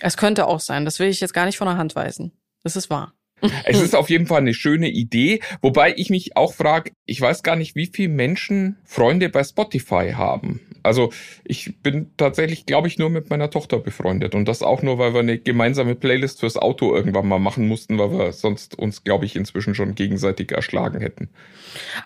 Es 0.00 0.16
könnte 0.16 0.46
auch 0.46 0.60
sein, 0.60 0.84
das 0.84 0.98
will 0.98 1.08
ich 1.08 1.20
jetzt 1.20 1.34
gar 1.34 1.46
nicht 1.46 1.58
von 1.58 1.66
der 1.66 1.78
Hand 1.78 1.94
weisen. 1.96 2.32
Das 2.62 2.76
ist 2.76 2.90
wahr. 2.90 3.12
Es 3.64 3.80
ist 3.80 3.94
auf 3.94 4.08
jeden 4.08 4.26
Fall 4.26 4.40
eine 4.40 4.54
schöne 4.54 4.88
Idee, 4.88 5.40
wobei 5.60 5.92
ich 5.96 6.08
mich 6.08 6.36
auch 6.36 6.54
frage, 6.54 6.92
ich 7.04 7.20
weiß 7.20 7.42
gar 7.42 7.56
nicht, 7.56 7.76
wie 7.76 7.86
viele 7.86 8.08
Menschen 8.08 8.78
Freunde 8.84 9.28
bei 9.28 9.44
Spotify 9.44 10.12
haben. 10.14 10.60
Also 10.86 11.10
ich 11.44 11.74
bin 11.82 12.12
tatsächlich, 12.16 12.64
glaube 12.64 12.88
ich, 12.88 12.98
nur 12.98 13.10
mit 13.10 13.28
meiner 13.28 13.50
Tochter 13.50 13.78
befreundet 13.78 14.34
und 14.34 14.46
das 14.46 14.62
auch 14.62 14.82
nur, 14.82 14.98
weil 14.98 15.12
wir 15.12 15.20
eine 15.20 15.38
gemeinsame 15.38 15.94
Playlist 15.94 16.40
fürs 16.40 16.56
Auto 16.56 16.94
irgendwann 16.94 17.28
mal 17.28 17.38
machen 17.38 17.68
mussten, 17.68 17.98
weil 17.98 18.12
wir 18.12 18.32
sonst 18.32 18.78
uns, 18.78 19.04
glaube 19.04 19.26
ich, 19.26 19.36
inzwischen 19.36 19.74
schon 19.74 19.94
gegenseitig 19.94 20.52
erschlagen 20.52 21.00
hätten. 21.00 21.28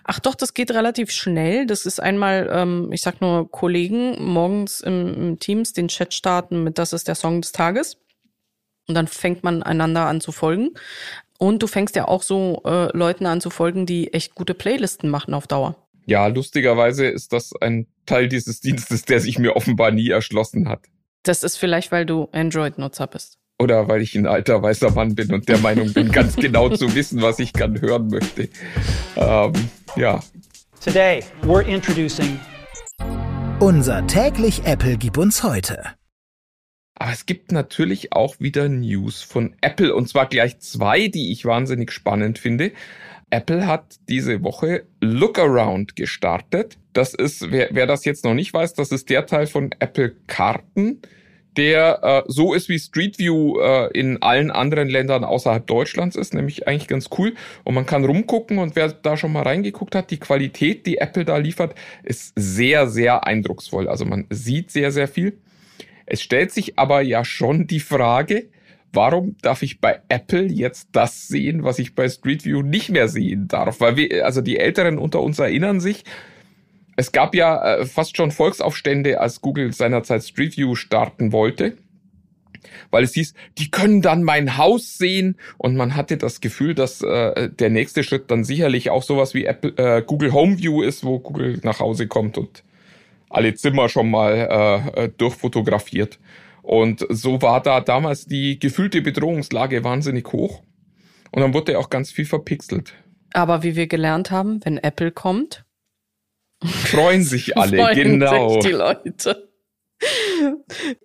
Ach 0.03 0.19
doch, 0.19 0.35
das 0.35 0.53
geht 0.53 0.71
relativ 0.71 1.11
schnell. 1.11 1.65
Das 1.65 1.85
ist 1.85 2.01
einmal, 2.01 2.49
ähm, 2.51 2.89
ich 2.91 3.01
sag 3.01 3.21
nur 3.21 3.49
Kollegen 3.49 4.21
morgens 4.23 4.81
im, 4.81 5.13
im 5.13 5.39
Teams 5.39 5.73
den 5.73 5.87
Chat 5.87 6.13
starten 6.13 6.63
mit, 6.63 6.77
das 6.77 6.93
ist 6.93 7.07
der 7.07 7.15
Song 7.15 7.41
des 7.41 7.51
Tages. 7.51 7.97
Und 8.87 8.95
dann 8.95 9.07
fängt 9.07 9.43
man 9.43 9.63
einander 9.63 10.07
an 10.07 10.21
zu 10.21 10.31
folgen. 10.31 10.71
Und 11.37 11.63
du 11.63 11.67
fängst 11.67 11.95
ja 11.95 12.07
auch 12.07 12.23
so 12.23 12.61
äh, 12.65 12.95
Leuten 12.95 13.25
an 13.25 13.41
zu 13.41 13.49
folgen, 13.49 13.85
die 13.85 14.13
echt 14.13 14.35
gute 14.35 14.53
Playlisten 14.53 15.09
machen 15.09 15.33
auf 15.33 15.47
Dauer. 15.47 15.75
Ja, 16.05 16.27
lustigerweise 16.27 17.05
ist 17.05 17.33
das 17.33 17.51
ein 17.61 17.87
Teil 18.05 18.27
dieses 18.27 18.61
Dienstes, 18.61 19.03
der 19.03 19.19
sich 19.19 19.39
mir 19.39 19.55
offenbar 19.55 19.91
nie 19.91 20.09
erschlossen 20.09 20.67
hat. 20.67 20.85
Das 21.23 21.43
ist 21.43 21.57
vielleicht, 21.57 21.91
weil 21.91 22.05
du 22.05 22.27
Android-Nutzer 22.31 23.07
bist. 23.07 23.37
Oder 23.59 23.87
weil 23.87 24.01
ich 24.01 24.15
ein 24.15 24.25
alter 24.25 24.63
weißer 24.63 24.91
Mann 24.91 25.13
bin 25.13 25.31
und 25.31 25.47
der 25.47 25.59
Meinung 25.59 25.93
bin, 25.93 26.11
ganz 26.11 26.35
genau 26.35 26.69
zu 26.69 26.95
wissen, 26.95 27.21
was 27.21 27.39
ich 27.39 27.53
gern 27.53 27.79
hören 27.79 28.07
möchte. 28.07 28.49
Ähm, 29.15 29.53
ja. 29.95 30.19
Today 30.83 31.23
we're 31.43 31.61
introducing 31.61 32.39
unser 33.61 34.07
täglich 34.07 34.63
Apple 34.65 34.97
gib 34.97 35.19
uns 35.19 35.43
heute. 35.43 35.83
Aber 36.95 37.11
es 37.11 37.27
gibt 37.27 37.51
natürlich 37.51 38.11
auch 38.11 38.39
wieder 38.39 38.67
News 38.67 39.21
von 39.21 39.55
Apple 39.61 39.93
und 39.93 40.09
zwar 40.09 40.25
gleich 40.25 40.59
zwei, 40.61 41.09
die 41.09 41.31
ich 41.31 41.45
wahnsinnig 41.45 41.91
spannend 41.91 42.39
finde. 42.39 42.71
Apple 43.31 43.65
hat 43.65 43.95
diese 44.09 44.43
Woche 44.43 44.83
Lookaround 44.99 45.95
gestartet. 45.95 46.77
Das 46.93 47.13
ist, 47.13 47.51
wer, 47.51 47.69
wer 47.71 47.87
das 47.87 48.05
jetzt 48.05 48.25
noch 48.25 48.33
nicht 48.33 48.53
weiß, 48.53 48.73
das 48.73 48.91
ist 48.91 49.09
der 49.09 49.25
Teil 49.25 49.47
von 49.47 49.71
Apple 49.79 50.13
Karten, 50.27 51.01
der 51.57 51.99
äh, 52.03 52.23
so 52.27 52.53
ist 52.53 52.69
wie 52.69 52.79
Street 52.79 53.19
View 53.19 53.59
äh, 53.59 53.87
in 53.97 54.21
allen 54.21 54.51
anderen 54.51 54.87
Ländern 54.87 55.23
außerhalb 55.23 55.65
Deutschlands 55.65 56.15
ist, 56.15 56.33
nämlich 56.33 56.67
eigentlich 56.67 56.87
ganz 56.87 57.09
cool. 57.17 57.33
Und 57.63 57.73
man 57.73 57.85
kann 57.85 58.05
rumgucken 58.05 58.57
und 58.57 58.75
wer 58.75 58.89
da 58.89 59.17
schon 59.17 59.33
mal 59.33 59.43
reingeguckt 59.43 59.95
hat, 59.95 60.11
die 60.11 60.19
Qualität, 60.19 60.85
die 60.85 60.97
Apple 60.97 61.25
da 61.25 61.37
liefert, 61.37 61.75
ist 62.03 62.33
sehr, 62.35 62.87
sehr 62.87 63.25
eindrucksvoll. 63.25 63.87
Also 63.87 64.05
man 64.05 64.27
sieht 64.29 64.71
sehr, 64.71 64.91
sehr 64.91 65.07
viel. 65.07 65.37
Es 66.05 66.21
stellt 66.21 66.51
sich 66.51 66.77
aber 66.77 67.01
ja 67.01 67.23
schon 67.23 67.67
die 67.67 67.79
Frage, 67.79 68.49
warum 68.93 69.35
darf 69.41 69.61
ich 69.61 69.79
bei 69.79 70.01
Apple 70.09 70.45
jetzt 70.45 70.89
das 70.91 71.27
sehen, 71.27 71.63
was 71.63 71.79
ich 71.79 71.95
bei 71.95 72.09
Street 72.09 72.45
View 72.45 72.61
nicht 72.61 72.89
mehr 72.89 73.07
sehen 73.07 73.47
darf? 73.47 73.79
Weil 73.79 73.95
wir, 73.95 74.25
also 74.25 74.41
die 74.41 74.57
Älteren 74.57 74.97
unter 74.97 75.21
uns 75.21 75.39
erinnern 75.39 75.79
sich, 75.79 76.03
es 76.95 77.11
gab 77.11 77.33
ja 77.35 77.77
äh, 77.77 77.85
fast 77.85 78.17
schon 78.17 78.31
Volksaufstände, 78.31 79.19
als 79.19 79.41
Google 79.41 79.73
seinerzeit 79.73 80.23
Street 80.23 80.57
View 80.57 80.75
starten 80.75 81.31
wollte. 81.31 81.77
Weil 82.91 83.03
es 83.03 83.13
hieß, 83.13 83.33
die 83.57 83.71
können 83.71 84.01
dann 84.01 84.23
mein 84.23 84.57
Haus 84.57 84.97
sehen 84.97 85.37
und 85.57 85.75
man 85.75 85.95
hatte 85.95 86.17
das 86.17 86.41
Gefühl, 86.41 86.75
dass 86.75 87.01
äh, 87.01 87.49
der 87.49 87.69
nächste 87.69 88.03
Schritt 88.03 88.29
dann 88.29 88.43
sicherlich 88.43 88.89
auch 88.89 89.03
sowas 89.03 89.33
wie 89.33 89.45
Apple, 89.45 89.73
äh, 89.77 90.03
Google 90.03 90.31
Home 90.33 90.59
View 90.59 90.83
ist, 90.83 91.03
wo 91.03 91.19
Google 91.19 91.59
nach 91.63 91.79
Hause 91.79 92.07
kommt 92.07 92.37
und 92.37 92.63
alle 93.29 93.55
Zimmer 93.55 93.89
schon 93.89 94.11
mal 94.11 94.33
äh, 94.95 95.05
äh, 95.05 95.09
durchfotografiert. 95.17 96.19
Und 96.61 97.05
so 97.09 97.41
war 97.41 97.61
da 97.61 97.81
damals 97.81 98.25
die 98.25 98.59
gefühlte 98.59 99.01
Bedrohungslage 99.01 99.83
wahnsinnig 99.83 100.31
hoch. 100.31 100.63
Und 101.31 101.41
dann 101.41 101.53
wurde 101.53 101.79
auch 101.79 101.89
ganz 101.89 102.11
viel 102.11 102.25
verpixelt. 102.25 102.93
Aber 103.33 103.63
wie 103.63 103.75
wir 103.75 103.87
gelernt 103.87 104.31
haben, 104.31 104.59
wenn 104.63 104.77
Apple 104.77 105.11
kommt, 105.11 105.65
freuen 106.63 107.23
sich 107.23 107.57
alle, 107.57 107.77
freuen 107.77 108.19
genau. 108.19 108.53
Sich 108.53 108.65
die 108.65 108.71
Leute. 108.71 109.49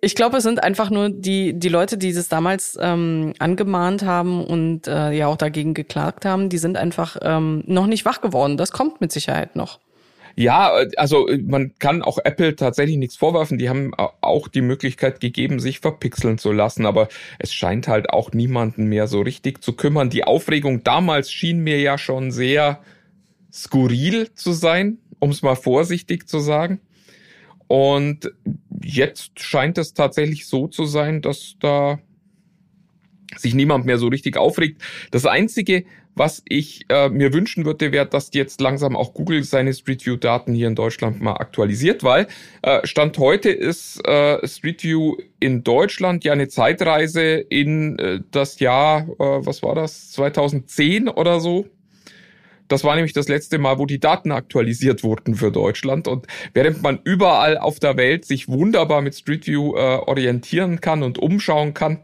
Ich 0.01 0.15
glaube, 0.15 0.37
es 0.37 0.43
sind 0.43 0.63
einfach 0.63 0.89
nur 0.89 1.09
die, 1.09 1.57
die 1.57 1.69
Leute, 1.69 1.97
die 1.97 2.09
es 2.09 2.29
damals 2.29 2.77
ähm, 2.81 3.33
angemahnt 3.37 4.03
haben 4.03 4.43
und 4.43 4.87
äh, 4.87 5.11
ja 5.11 5.27
auch 5.27 5.37
dagegen 5.37 5.75
geklagt 5.75 6.25
haben, 6.25 6.49
die 6.49 6.57
sind 6.57 6.77
einfach 6.77 7.17
ähm, 7.21 7.63
noch 7.67 7.85
nicht 7.85 8.05
wach 8.05 8.21
geworden. 8.21 8.57
Das 8.57 8.71
kommt 8.71 8.99
mit 8.99 9.11
Sicherheit 9.11 9.55
noch. 9.55 9.79
Ja, 10.39 10.71
also 10.97 11.27
man 11.47 11.73
kann 11.79 12.03
auch 12.03 12.19
Apple 12.23 12.55
tatsächlich 12.55 12.97
nichts 12.97 13.15
vorwerfen. 13.15 13.57
Die 13.57 13.69
haben 13.69 13.95
auch 13.95 14.47
die 14.47 14.61
Möglichkeit 14.61 15.19
gegeben, 15.19 15.59
sich 15.59 15.79
verpixeln 15.79 16.37
zu 16.37 16.51
lassen, 16.51 16.85
aber 16.85 17.07
es 17.39 17.51
scheint 17.51 17.87
halt 17.87 18.11
auch 18.11 18.31
niemanden 18.33 18.85
mehr 18.85 19.07
so 19.07 19.21
richtig 19.21 19.63
zu 19.63 19.73
kümmern. 19.73 20.11
Die 20.11 20.25
Aufregung 20.25 20.83
damals 20.83 21.31
schien 21.31 21.63
mir 21.63 21.79
ja 21.79 21.97
schon 21.97 22.29
sehr 22.29 22.83
skurril 23.51 24.31
zu 24.35 24.51
sein, 24.51 24.99
um 25.17 25.31
es 25.31 25.41
mal 25.41 25.55
vorsichtig 25.55 26.29
zu 26.29 26.37
sagen. 26.37 26.81
Und 27.65 28.31
jetzt 28.83 29.39
scheint 29.39 29.79
es 29.79 29.95
tatsächlich 29.95 30.45
so 30.45 30.67
zu 30.67 30.85
sein, 30.85 31.23
dass 31.23 31.55
da 31.59 31.97
sich 33.35 33.55
niemand 33.55 33.87
mehr 33.87 33.97
so 33.97 34.07
richtig 34.07 34.37
aufregt. 34.37 34.83
Das 35.09 35.25
Einzige, 35.25 35.85
was 36.17 36.41
ich 36.47 36.85
äh, 36.89 37.09
mir 37.09 37.33
wünschen 37.33 37.65
würde, 37.65 37.91
wäre, 37.91 38.05
dass 38.05 38.29
jetzt 38.33 38.61
langsam 38.61 38.95
auch 38.95 39.13
Google 39.13 39.43
seine 39.43 39.73
Street 39.73 40.05
View 40.05 40.15
Daten 40.15 40.53
hier 40.53 40.67
in 40.67 40.75
Deutschland 40.75 41.21
mal 41.21 41.33
aktualisiert, 41.33 42.03
weil 42.03 42.27
äh, 42.61 42.85
Stand 42.85 43.17
heute 43.17 43.49
ist 43.49 44.05
äh, 44.07 44.45
Street 44.47 44.83
View 44.83 45.17
in 45.39 45.63
Deutschland 45.63 46.23
ja 46.23 46.33
eine 46.33 46.47
Zeitreise 46.47 47.35
in 47.35 47.99
äh, 47.99 48.19
das 48.31 48.59
Jahr, 48.59 49.07
äh, 49.19 49.45
was 49.45 49.61
war 49.63 49.75
das, 49.75 50.11
2010 50.11 51.09
oder 51.09 51.39
so. 51.39 51.67
Das 52.67 52.83
war 52.83 52.95
nämlich 52.95 53.13
das 53.13 53.29
letzte 53.29 53.59
Mal, 53.59 53.79
wo 53.79 53.85
die 53.85 53.99
Daten 53.99 54.31
aktualisiert 54.31 55.03
wurden 55.03 55.35
für 55.35 55.51
Deutschland. 55.51 56.07
Und 56.07 56.27
während 56.53 56.81
man 56.81 56.99
überall 57.03 57.57
auf 57.57 57.79
der 57.79 57.95
Welt 57.95 58.25
sich 58.25 58.49
wunderbar 58.49 59.01
mit 59.01 59.15
Street 59.15 59.47
View 59.47 59.75
äh, 59.75 59.79
orientieren 59.79 60.81
kann 60.81 61.03
und 61.03 61.17
umschauen 61.17 61.73
kann, 61.73 61.99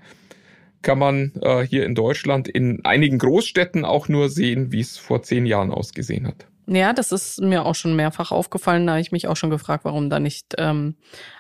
kann 0.84 1.00
man 1.00 1.34
äh, 1.42 1.62
hier 1.62 1.86
in 1.86 1.96
Deutschland 1.96 2.48
in 2.48 2.86
einigen 2.86 3.18
Großstädten 3.18 3.86
auch 3.86 4.08
nur 4.08 4.30
sehen, 4.30 4.72
wie 4.72 4.82
es 4.82 4.98
vor 4.98 5.24
zehn 5.24 5.46
Jahren 5.46 5.72
ausgesehen 5.72 6.28
hat. 6.28 6.48
Ja, 6.68 6.94
das 6.94 7.12
ist 7.12 7.42
mir 7.42 7.66
auch 7.66 7.76
schon 7.76 7.96
mehrfach 7.96 8.32
aufgefallen. 8.32 8.86
Da 8.86 8.94
habe 8.94 9.02
ich 9.02 9.12
mich 9.12 9.28
auch 9.28 9.36
schon 9.36 9.50
gefragt, 9.50 9.84
warum 9.86 10.10
da 10.10 10.20
nicht 10.20 10.54
ähm, 10.58 10.96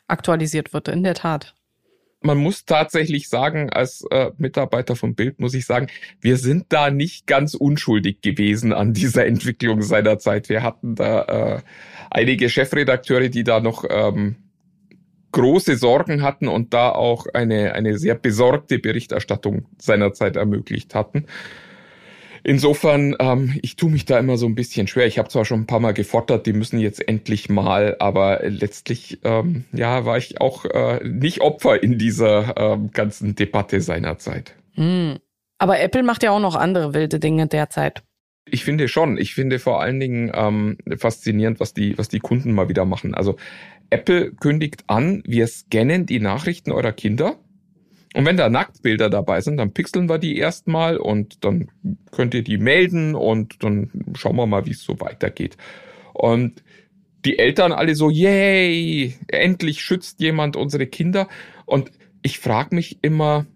aktualisiert 0.07 0.73
wird. 0.73 0.87
In 0.87 1.03
der 1.03 1.13
Tat. 1.13 1.55
Man 2.21 2.37
muss 2.37 2.63
tatsächlich 2.63 3.27
sagen, 3.27 3.69
als 3.69 4.05
äh, 4.09 4.31
Mitarbeiter 4.37 4.95
vom 4.95 5.13
Bild 5.13 5.39
muss 5.39 5.53
ich 5.53 5.65
sagen, 5.65 5.87
wir 6.21 6.37
sind 6.37 6.67
da 6.69 6.89
nicht 6.89 7.27
ganz 7.27 7.53
unschuldig 7.53 8.21
gewesen 8.21 8.71
an 8.71 8.93
dieser 8.93 9.25
Entwicklung 9.27 9.81
seiner 9.81 10.19
Zeit. 10.19 10.49
Wir 10.49 10.63
hatten 10.63 10.95
da 10.95 11.23
äh, 11.23 11.61
einige 12.09 12.49
Chefredakteure, 12.49 13.29
die 13.29 13.43
da 13.43 13.59
noch 13.59 13.83
ähm, 13.89 14.37
große 15.33 15.75
Sorgen 15.75 16.21
hatten 16.21 16.47
und 16.47 16.73
da 16.73 16.89
auch 16.89 17.27
eine, 17.33 17.73
eine 17.73 17.97
sehr 17.97 18.15
besorgte 18.15 18.79
Berichterstattung 18.79 19.65
seinerzeit 19.77 20.37
ermöglicht 20.37 20.95
hatten. 20.95 21.25
Insofern, 22.45 23.15
ähm, 23.19 23.57
ich 23.61 23.77
tue 23.77 23.89
mich 23.89 24.05
da 24.05 24.19
immer 24.19 24.37
so 24.37 24.45
ein 24.45 24.55
bisschen 24.55 24.87
schwer. 24.87 25.07
Ich 25.07 25.17
habe 25.17 25.29
zwar 25.29 25.45
schon 25.45 25.61
ein 25.61 25.65
paar 25.65 25.79
Mal 25.79 25.93
gefordert, 25.93 26.45
die 26.45 26.51
müssen 26.53 26.77
jetzt 26.77 27.07
endlich 27.07 27.49
mal, 27.49 27.95
aber 27.99 28.41
letztlich, 28.43 29.19
ähm, 29.23 29.63
ja, 29.71 30.05
war 30.05 30.17
ich 30.17 30.41
auch 30.41 30.65
äh, 30.65 30.99
nicht 31.07 31.41
Opfer 31.41 31.81
in 31.81 31.97
dieser 31.97 32.57
ähm, 32.57 32.91
ganzen 32.91 33.35
Debatte 33.35 33.79
seinerzeit. 33.79 34.55
Hm. 34.73 35.19
Aber 35.57 35.79
Apple 35.79 36.03
macht 36.03 36.23
ja 36.23 36.31
auch 36.31 36.41
noch 36.41 36.55
andere 36.55 36.93
wilde 36.93 37.19
Dinge 37.19 37.47
derzeit. 37.47 38.03
Ich 38.45 38.63
finde 38.63 38.87
schon. 38.87 39.17
Ich 39.17 39.33
finde 39.33 39.59
vor 39.59 39.81
allen 39.81 39.99
Dingen 39.99 40.31
ähm, 40.33 40.77
faszinierend, 40.97 41.59
was 41.59 41.73
die, 41.73 41.97
was 41.97 42.09
die 42.09 42.19
Kunden 42.19 42.53
mal 42.53 42.69
wieder 42.69 42.85
machen. 42.85 43.13
Also 43.13 43.37
Apple 43.89 44.31
kündigt 44.33 44.83
an, 44.87 45.23
wir 45.25 45.47
scannen 45.47 46.05
die 46.05 46.19
Nachrichten 46.19 46.71
eurer 46.71 46.91
Kinder. 46.91 47.37
Und 48.15 48.25
wenn 48.25 48.37
da 48.37 48.49
Nacktbilder 48.49 49.09
dabei 49.09 49.41
sind, 49.41 49.57
dann 49.57 49.73
pixeln 49.73 50.07
wir 50.07 50.19
die 50.19 50.37
erstmal 50.37 50.97
und 50.97 51.43
dann 51.43 51.69
könnt 52.11 52.33
ihr 52.35 52.43
die 52.43 52.57
melden 52.57 53.15
und 53.15 53.63
dann 53.63 53.89
schauen 54.15 54.35
wir 54.35 54.45
mal, 54.45 54.65
wie 54.67 54.71
es 54.71 54.83
so 54.83 54.99
weitergeht. 54.99 55.57
Und 56.13 56.63
die 57.25 57.39
Eltern 57.39 57.71
alle 57.71 57.95
so, 57.95 58.09
yay, 58.09 59.15
endlich 59.27 59.81
schützt 59.81 60.19
jemand 60.19 60.55
unsere 60.55 60.85
Kinder. 60.85 61.27
Und 61.65 61.91
ich 62.21 62.39
frage 62.39 62.75
mich 62.75 62.99
immer, 63.01 63.47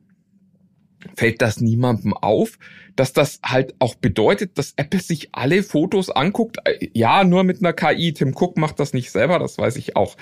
fällt 1.16 1.42
das 1.42 1.62
niemandem 1.62 2.14
auf, 2.14 2.58
dass 2.96 3.14
das 3.14 3.40
halt 3.44 3.76
auch 3.80 3.96
bedeutet, 3.96 4.58
dass 4.58 4.74
Apple 4.76 5.00
sich 5.00 5.30
alle 5.32 5.64
Fotos 5.64 6.10
anguckt. 6.10 6.58
Ja, 6.94 7.24
nur 7.24 7.44
mit 7.44 7.60
einer 7.60 7.74
KI. 7.74 8.14
Tim 8.14 8.36
Cook 8.36 8.58
macht 8.58 8.80
das 8.80 8.94
nicht 8.94 9.12
selber, 9.12 9.40
das 9.40 9.58
weiß 9.58 9.78
ich 9.78 9.96
auch. 9.96 10.16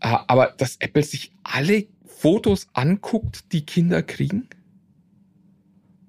Äh, 0.00 0.16
aber 0.26 0.54
dass 0.56 0.76
Apple 0.76 1.02
sich 1.02 1.32
alle 1.42 1.86
Fotos 2.04 2.68
anguckt, 2.72 3.52
die 3.52 3.64
Kinder 3.64 4.02
kriegen? 4.02 4.48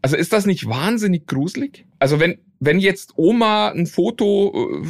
Also 0.01 0.15
ist 0.15 0.33
das 0.33 0.45
nicht 0.45 0.67
wahnsinnig 0.67 1.27
gruselig? 1.27 1.85
Also 1.99 2.19
wenn, 2.19 2.39
wenn 2.59 2.79
jetzt 2.79 3.13
Oma 3.17 3.69
ein 3.69 3.85
Foto 3.85 4.81
äh, 4.81 4.87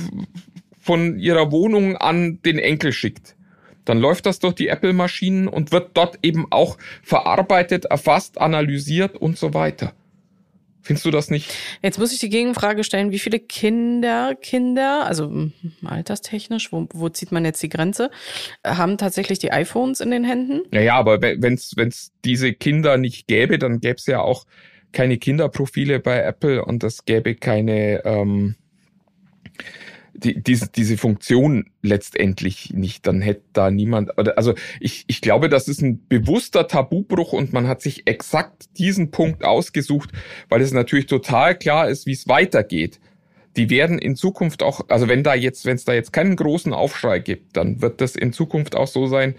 von 0.79 1.20
ihrer 1.20 1.51
Wohnung 1.51 1.98
an 1.98 2.39
den 2.44 2.58
Enkel 2.58 2.94
schickt, 2.94 3.36
dann 3.89 4.00
läuft 4.00 4.25
das 4.25 4.39
durch 4.39 4.53
die 4.53 4.67
Apple-Maschinen 4.67 5.48
und 5.48 5.72
wird 5.72 5.91
dort 5.96 6.19
eben 6.22 6.46
auch 6.51 6.77
verarbeitet, 7.01 7.86
erfasst, 7.86 8.39
analysiert 8.39 9.15
und 9.15 9.38
so 9.38 9.53
weiter. 9.53 9.93
Findest 10.81 11.05
du 11.05 11.12
das 11.12 11.29
nicht? 11.29 11.53
Jetzt 11.81 12.00
muss 12.00 12.13
ich 12.13 12.19
die 12.19 12.29
Gegenfrage 12.29 12.84
stellen, 12.84 13.12
wie 13.12 13.19
viele 13.19 13.39
Kinder, 13.39 14.36
Kinder, 14.36 15.05
also 15.05 15.25
hm, 15.25 15.53
alterstechnisch, 15.86 16.72
wo, 16.72 16.88
wo 16.93 17.10
zieht 17.10 17.31
man 17.31 17.46
jetzt 17.46 17.62
die 17.62 17.69
Grenze, 17.69 18.10
haben 18.65 18.98
tatsächlich 18.98 19.39
die 19.39 19.51
iPhones 19.51 20.00
in 20.00 20.12
den 20.12 20.24
Händen? 20.24 20.62
Naja, 20.72 20.96
aber 20.96 21.22
wenn 21.22 21.53
es 21.55 22.12
diese 22.24 22.53
Kinder 22.53 22.98
nicht 22.98 23.27
gäbe, 23.27 23.60
dann 23.60 23.81
gäbe 23.81 23.96
es 23.96 24.05
ja 24.05 24.22
auch 24.22 24.46
keine 24.91 25.17
Kinderprofile 25.17 26.00
bei 26.00 26.22
Apple 26.22 26.63
und 26.63 26.84
es 26.84 27.05
gäbe 27.05 27.36
keine 27.36 28.03
ähm, 28.05 28.55
die, 30.19 30.41
diese, 30.41 30.67
diese 30.67 30.97
Funktion 30.97 31.69
letztendlich 31.81 32.73
nicht, 32.73 33.07
dann 33.07 33.21
hätte 33.21 33.43
da 33.53 33.71
niemand, 33.71 34.17
also 34.38 34.53
ich, 34.79 35.05
ich 35.07 35.21
glaube, 35.21 35.49
das 35.49 35.67
ist 35.67 35.81
ein 35.81 36.05
bewusster 36.07 36.67
Tabubruch 36.67 37.33
und 37.33 37.53
man 37.53 37.67
hat 37.67 37.81
sich 37.81 38.07
exakt 38.07 38.77
diesen 38.77 39.11
Punkt 39.11 39.43
ausgesucht, 39.43 40.11
weil 40.49 40.61
es 40.61 40.71
natürlich 40.71 41.05
total 41.05 41.57
klar 41.57 41.89
ist, 41.89 42.05
wie 42.05 42.13
es 42.13 42.27
weitergeht. 42.27 42.99
Die 43.55 43.69
werden 43.69 43.97
in 43.97 44.15
Zukunft 44.15 44.61
auch, 44.61 44.81
also 44.89 45.07
wenn 45.07 45.23
da 45.23 45.33
jetzt, 45.33 45.65
wenn 45.65 45.75
es 45.75 45.85
da 45.85 45.93
jetzt 45.93 46.13
keinen 46.13 46.35
großen 46.35 46.73
Aufschrei 46.73 47.19
gibt, 47.19 47.57
dann 47.57 47.81
wird 47.81 48.01
das 48.01 48.15
in 48.15 48.31
Zukunft 48.33 48.75
auch 48.75 48.88
so 48.88 49.07
sein, 49.07 49.35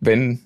wenn 0.00 0.40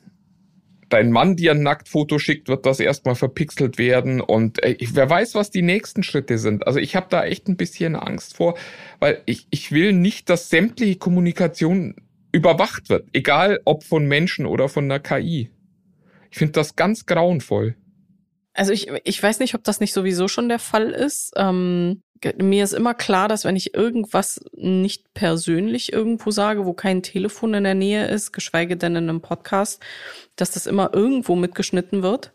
dein 0.92 1.10
Mann 1.10 1.36
dir 1.36 1.52
ein 1.52 1.62
Nacktfoto 1.62 2.18
schickt, 2.18 2.48
wird 2.48 2.66
das 2.66 2.78
erstmal 2.78 3.14
verpixelt 3.14 3.78
werden 3.78 4.20
und 4.20 4.62
äh, 4.62 4.76
wer 4.92 5.08
weiß, 5.08 5.34
was 5.34 5.50
die 5.50 5.62
nächsten 5.62 6.02
Schritte 6.02 6.38
sind. 6.38 6.66
Also 6.66 6.78
ich 6.78 6.96
habe 6.96 7.06
da 7.08 7.24
echt 7.24 7.48
ein 7.48 7.56
bisschen 7.56 7.96
Angst 7.96 8.36
vor, 8.36 8.58
weil 8.98 9.22
ich, 9.24 9.46
ich 9.50 9.72
will 9.72 9.92
nicht, 9.92 10.28
dass 10.28 10.50
sämtliche 10.50 10.96
Kommunikation 10.96 11.94
überwacht 12.30 12.90
wird, 12.90 13.08
egal 13.12 13.60
ob 13.64 13.84
von 13.84 14.06
Menschen 14.06 14.46
oder 14.46 14.68
von 14.68 14.84
einer 14.84 15.00
KI. 15.00 15.50
Ich 16.30 16.38
finde 16.38 16.52
das 16.52 16.76
ganz 16.76 17.06
grauenvoll. 17.06 17.76
Also 18.54 18.72
ich, 18.72 18.88
ich 19.04 19.22
weiß 19.22 19.38
nicht, 19.38 19.54
ob 19.54 19.64
das 19.64 19.80
nicht 19.80 19.92
sowieso 19.92 20.28
schon 20.28 20.48
der 20.48 20.58
Fall 20.58 20.90
ist. 20.90 21.32
Ähm, 21.36 22.02
mir 22.36 22.64
ist 22.64 22.74
immer 22.74 22.94
klar, 22.94 23.28
dass 23.28 23.44
wenn 23.44 23.56
ich 23.56 23.74
irgendwas 23.74 24.40
nicht 24.52 25.12
persönlich 25.14 25.92
irgendwo 25.92 26.30
sage, 26.30 26.66
wo 26.66 26.72
kein 26.72 27.02
Telefon 27.02 27.54
in 27.54 27.64
der 27.64 27.74
Nähe 27.74 28.06
ist, 28.06 28.32
geschweige 28.32 28.76
denn 28.76 28.94
in 28.94 29.08
einem 29.08 29.20
Podcast, 29.20 29.82
dass 30.36 30.52
das 30.52 30.66
immer 30.66 30.90
irgendwo 30.92 31.34
mitgeschnitten 31.34 32.02
wird. 32.02 32.32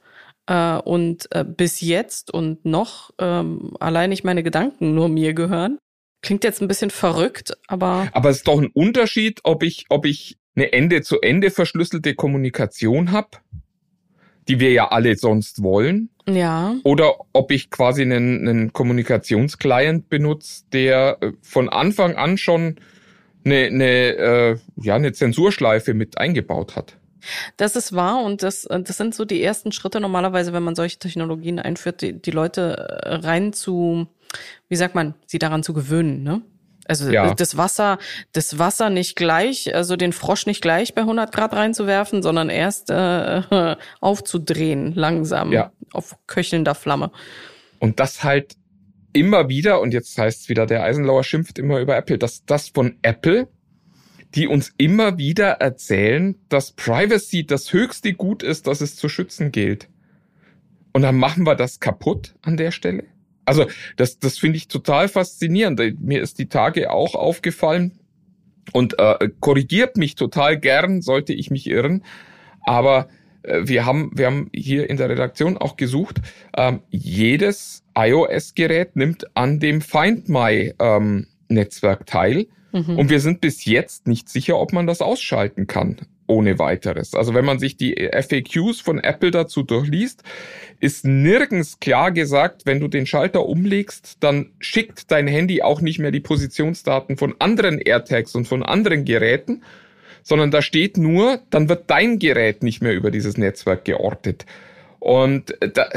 Äh, 0.48 0.78
und 0.78 1.28
äh, 1.32 1.44
bis 1.46 1.82
jetzt 1.82 2.34
und 2.34 2.66
noch 2.66 3.12
ähm, 3.20 3.76
allein 3.80 4.10
nicht 4.10 4.24
meine 4.24 4.44
Gedanken 4.44 4.96
nur 4.96 5.10
mir 5.10 5.34
gehören. 5.34 5.78
Klingt 6.24 6.44
jetzt 6.44 6.62
ein 6.62 6.68
bisschen 6.68 6.90
verrückt, 6.90 7.54
aber. 7.68 8.10
Aber 8.12 8.30
es 8.30 8.38
ist 8.38 8.48
doch 8.48 8.60
ein 8.60 8.72
Unterschied, 8.74 9.42
ob 9.44 9.62
ich, 9.62 9.86
ob 9.90 10.06
ich 10.06 10.38
eine 10.56 10.74
Ende-zu-Ende 10.74 11.52
verschlüsselte 11.52 12.16
Kommunikation 12.16 13.12
habe 13.12 13.30
die 14.48 14.60
wir 14.60 14.72
ja 14.72 14.90
alle 14.90 15.16
sonst 15.16 15.62
wollen. 15.62 16.10
Ja. 16.30 16.76
Oder 16.84 17.16
ob 17.34 17.52
ich 17.52 17.70
quasi 17.70 18.02
einen, 18.02 18.48
einen 18.48 18.74
Kommunikationsclient 18.74 20.10
benutze, 20.10 20.64
der 20.74 21.18
äh, 21.22 21.32
von 21.42 21.70
Anfang 21.70 22.16
an 22.16 22.38
schon 22.38 22.76
eine, 23.46 23.68
eine, 23.68 23.86
äh, 23.86 24.58
ja, 24.76 24.96
eine 24.96 25.14
Zensurschleife 25.14 25.94
mit 25.94 26.18
eingebaut 26.18 26.76
hat. 26.76 26.98
Das 27.58 27.76
ist 27.76 27.94
wahr 27.94 28.24
und 28.24 28.44
das, 28.44 28.66
äh, 28.66 28.82
das 28.82 28.98
sind 28.98 29.16
so 29.16 29.26
die 29.26 29.42
ersten 29.42 29.72
Schritte 29.72 30.00
normalerweise, 30.00 30.54
wenn 30.54 30.64
man 30.64 30.76
solche 30.76 31.00
Technologien 31.00 31.60
einführt, 31.60 32.02
die, 32.02 32.14
die 32.14 32.32
Leute 32.32 33.02
äh, 33.04 33.16
rein 33.16 33.54
zu, 33.54 34.08
wie 34.70 34.76
sagt 34.76 34.96
man, 34.96 35.14
sie 35.26 35.40
daran 35.40 35.64
zu 35.64 35.74
gewöhnen, 35.74 36.24
ne? 36.24 36.42
Also 36.88 37.10
ja. 37.12 37.34
das 37.34 37.58
Wasser, 37.58 37.98
das 38.34 38.60
Wasser 38.60 38.90
nicht 38.90 39.16
gleich, 39.16 39.74
also 39.76 39.96
den 39.96 40.14
Frosch 40.14 40.46
nicht 40.46 40.62
gleich 40.62 40.94
bei 40.94 41.02
100 41.02 41.34
Grad 41.34 41.54
reinzuwerfen, 41.54 42.22
sondern 42.24 42.50
erst 42.50 42.90
äh, 42.90 43.76
aufzudrehen, 44.02 44.94
langsam, 44.94 45.52
ja. 45.52 45.72
auf 45.92 46.16
köchelnder 46.28 46.76
Flamme. 46.76 47.12
Und 47.80 48.00
das 48.00 48.24
halt 48.24 48.56
immer 49.14 49.50
wieder, 49.50 49.82
und 49.82 49.94
jetzt 49.94 50.18
heißt 50.18 50.42
es 50.42 50.50
wieder, 50.50 50.66
der 50.66 50.84
Eisenlauer 50.84 51.24
schimpft 51.24 51.60
immer 51.60 51.80
über 51.80 51.96
Apple, 51.98 52.18
dass 52.18 52.46
das 52.46 52.70
von 52.70 52.98
Apple, 53.02 53.48
die 54.36 54.48
uns 54.48 54.74
immer 54.78 55.18
wieder 55.18 55.54
erzählen, 55.54 56.36
dass 56.50 56.72
Privacy 56.72 57.46
das 57.46 57.74
höchste 57.74 58.14
Gut 58.14 58.44
ist, 58.44 58.68
das 58.68 58.82
es 58.82 58.96
zu 58.96 59.10
schützen 59.10 59.52
gilt. 59.52 59.90
Und 60.94 61.02
dann 61.02 61.16
machen 61.16 61.46
wir 61.46 61.56
das 61.56 61.80
kaputt 61.80 62.36
an 62.42 62.58
der 62.58 62.72
Stelle. 62.72 63.06
Also 63.48 63.66
das, 63.96 64.20
das 64.20 64.38
finde 64.38 64.58
ich 64.58 64.68
total 64.68 65.08
faszinierend. 65.08 65.80
Mir 66.02 66.22
ist 66.22 66.38
die 66.38 66.48
Tage 66.48 66.92
auch 66.92 67.16
aufgefallen 67.16 67.94
und 68.74 69.00
äh, 69.00 69.30
korrigiert 69.40 69.96
mich 69.96 70.16
total 70.16 70.60
gern, 70.60 71.02
sollte 71.02 71.34
ich 71.34 71.50
mich 71.50 71.68
irren. 71.68 72.04
Aber 72.66 73.08
äh, 73.44 73.62
wir 73.64 73.86
haben, 73.86 74.12
wir 74.14 74.26
haben 74.26 74.50
hier 74.54 74.90
in 74.90 74.98
der 74.98 75.10
Redaktion 75.10 75.58
auch 75.58 75.78
gesucht, 75.78 76.20
ähm, 76.58 76.82
jedes 76.90 77.84
iOS-Gerät 77.96 78.96
nimmt 78.98 79.26
an 79.36 79.60
dem 79.60 79.82
Find 79.82 80.28
My 80.28 80.74
ähm, 80.80 81.28
Netzwerk 81.48 82.06
teil. 82.06 82.48
Mhm. 82.74 82.98
Und 82.98 83.10
wir 83.10 83.22
sind 83.22 83.40
bis 83.40 83.64
jetzt 83.64 84.08
nicht 84.08 84.28
sicher, 84.28 84.60
ob 84.60 84.74
man 84.74 84.88
das 84.88 85.02
ausschalten 85.02 85.68
kann 85.68 86.02
ohne 86.28 86.60
weiteres. 86.60 87.14
Also 87.14 87.34
wenn 87.34 87.46
man 87.46 87.60
sich 87.60 87.78
die 87.78 88.10
FAQs 88.12 88.82
von 88.82 89.00
Apple 89.00 89.32
dazu 89.32 89.64
durchliest, 89.64 90.24
ist 90.80 91.06
nirgends 91.06 91.80
klar 91.80 92.12
gesagt, 92.12 92.66
wenn 92.66 92.80
du 92.80 92.88
den 92.88 93.06
Schalter 93.06 93.46
umlegst, 93.46 94.18
dann 94.20 94.52
schickt 94.60 95.10
dein 95.12 95.28
Handy 95.28 95.62
auch 95.62 95.82
nicht 95.82 96.00
mehr 96.00 96.12
die 96.12 96.20
Positionsdaten 96.20 97.18
von 97.18 97.36
anderen 97.40 97.80
AirTags 97.80 98.36
und 98.36 98.48
von 98.48 98.62
anderen 98.62 99.06
Geräten, 99.06 99.64
sondern 100.22 100.52
da 100.52 100.62
steht 100.62 100.98
nur, 100.98 101.40
dann 101.50 101.70
wird 101.70 101.90
dein 101.90 102.20
Gerät 102.20 102.62
nicht 102.62 102.82
mehr 102.82 102.94
über 102.94 103.12
dieses 103.12 103.38
Netzwerk 103.38 103.86
geortet. 103.86 104.46
Und 105.00 105.56
da, 105.74 105.90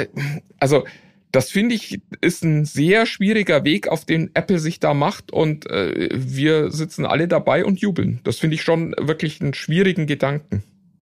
also 0.61 0.85
das 1.33 1.51
finde 1.51 1.75
ich 1.75 2.01
ist 2.21 2.45
ein 2.45 2.65
sehr 2.65 3.07
schwieriger 3.07 3.65
Weg, 3.65 3.89
auf 3.89 4.05
den 4.05 4.31
Apple 4.35 4.59
sich 4.59 4.81
da 4.81 4.95
macht 4.95 5.33
und 5.33 5.69
äh, 5.71 6.09
wir 6.13 6.71
sitzen 6.71 7.07
alle 7.07 7.29
dabei 7.29 7.65
und 7.65 7.81
jubeln. 7.81 8.21
Das 8.25 8.39
finde 8.39 8.55
ich 8.55 8.63
schon 8.63 8.95
wirklich 8.99 9.41
einen 9.41 9.55
schwierigen 9.55 10.07
Gedanken. 10.07 10.65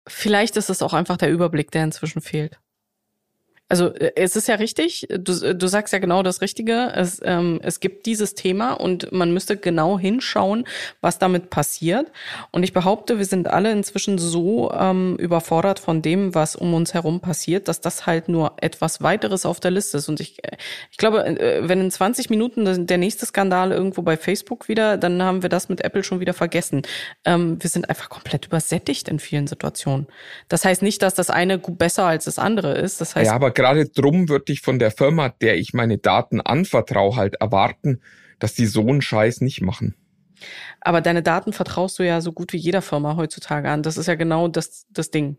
Vielleicht 0.07 0.57
ist 0.57 0.69
es 0.69 0.81
auch 0.81 0.93
einfach 0.93 1.17
der 1.17 1.31
Überblick, 1.31 1.71
der 1.71 1.83
inzwischen 1.83 2.21
fehlt. 2.21 2.59
Also 3.73 3.91
äh, 3.95 4.11
es 4.15 4.35
ist 4.35 4.47
ja 4.47 4.53
richtig, 4.53 5.07
du, 5.09 5.55
du 5.55 5.67
sagst 5.67 5.93
ja 5.93 5.97
genau 5.97 6.21
das 6.21 6.41
Richtige. 6.41 6.91
Es, 6.93 7.19
ähm, 7.25 7.59
es 7.63 7.79
gibt 7.79 8.05
dieses 8.05 8.35
Thema 8.35 8.73
und 8.73 9.11
man 9.11 9.33
müsste 9.33 9.57
genau 9.57 9.97
hinschauen, 9.97 10.65
was 11.01 11.17
damit 11.17 11.49
passiert. 11.49 12.11
Und 12.51 12.61
ich 12.61 12.71
behaupte, 12.71 13.17
wir 13.17 13.25
sind 13.25 13.47
alle 13.47 13.71
inzwischen 13.71 14.19
so 14.19 14.71
ähm, 14.71 15.15
überfordert 15.15 15.79
von 15.79 16.03
dem, 16.03 16.35
was 16.35 16.55
um 16.55 16.75
uns 16.75 16.93
herum 16.93 17.19
passiert, 17.19 17.67
dass 17.67 17.81
das 17.81 18.05
halt 18.05 18.29
nur 18.29 18.53
etwas 18.57 19.01
weiteres 19.01 19.43
auf 19.43 19.59
der 19.59 19.71
Liste 19.71 19.97
ist. 19.97 20.07
Und 20.07 20.19
ich, 20.19 20.37
ich 20.91 20.97
glaube, 20.97 21.25
äh, 21.25 21.67
wenn 21.67 21.81
in 21.81 21.89
20 21.89 22.29
Minuten 22.29 22.85
der 22.85 22.97
nächste 22.99 23.25
Skandal 23.25 23.71
irgendwo 23.71 24.03
bei 24.03 24.17
Facebook 24.17 24.67
wieder, 24.67 24.97
dann 24.97 25.23
haben 25.23 25.41
wir 25.41 25.49
das 25.49 25.67
mit 25.67 25.81
Apple 25.81 26.03
schon 26.03 26.19
wieder 26.19 26.35
vergessen. 26.35 26.83
Ähm, 27.25 27.57
wir 27.59 27.71
sind 27.71 27.89
einfach 27.89 28.09
komplett 28.09 28.45
übersättigt 28.45 29.07
in 29.07 29.17
vielen 29.17 29.47
Situationen. 29.47 30.05
Das 30.47 30.63
heißt 30.63 30.83
nicht, 30.83 31.01
dass 31.01 31.15
das 31.15 31.31
eine 31.31 31.57
besser 31.57 32.05
als 32.05 32.25
das 32.25 32.37
andere 32.37 32.73
ist. 32.73 33.01
Das 33.01 33.15
heißt, 33.15 33.31
ja, 33.31 33.33
aber 33.33 33.49
gerade 33.63 33.87
drum 33.87 34.27
würde 34.27 34.51
ich 34.51 34.59
von 34.59 34.77
der 34.77 34.91
Firma, 34.91 35.29
der 35.29 35.57
ich 35.57 35.73
meine 35.73 35.97
Daten 35.97 36.41
anvertraue, 36.41 37.15
halt 37.15 37.35
erwarten, 37.35 38.01
dass 38.39 38.53
die 38.55 38.65
so 38.65 38.81
einen 38.81 39.01
Scheiß 39.01 39.39
nicht 39.39 39.61
machen. 39.61 39.95
Aber 40.81 40.99
deine 40.99 41.23
Daten 41.23 41.53
vertraust 41.53 41.97
du 41.97 42.03
ja 42.03 42.19
so 42.19 42.33
gut 42.33 42.51
wie 42.51 42.57
jeder 42.57 42.81
Firma 42.81 43.15
heutzutage 43.15 43.69
an. 43.69 43.81
Das 43.81 43.95
ist 43.95 44.07
ja 44.07 44.15
genau 44.15 44.49
das, 44.49 44.85
das 44.89 45.11
Ding. 45.11 45.37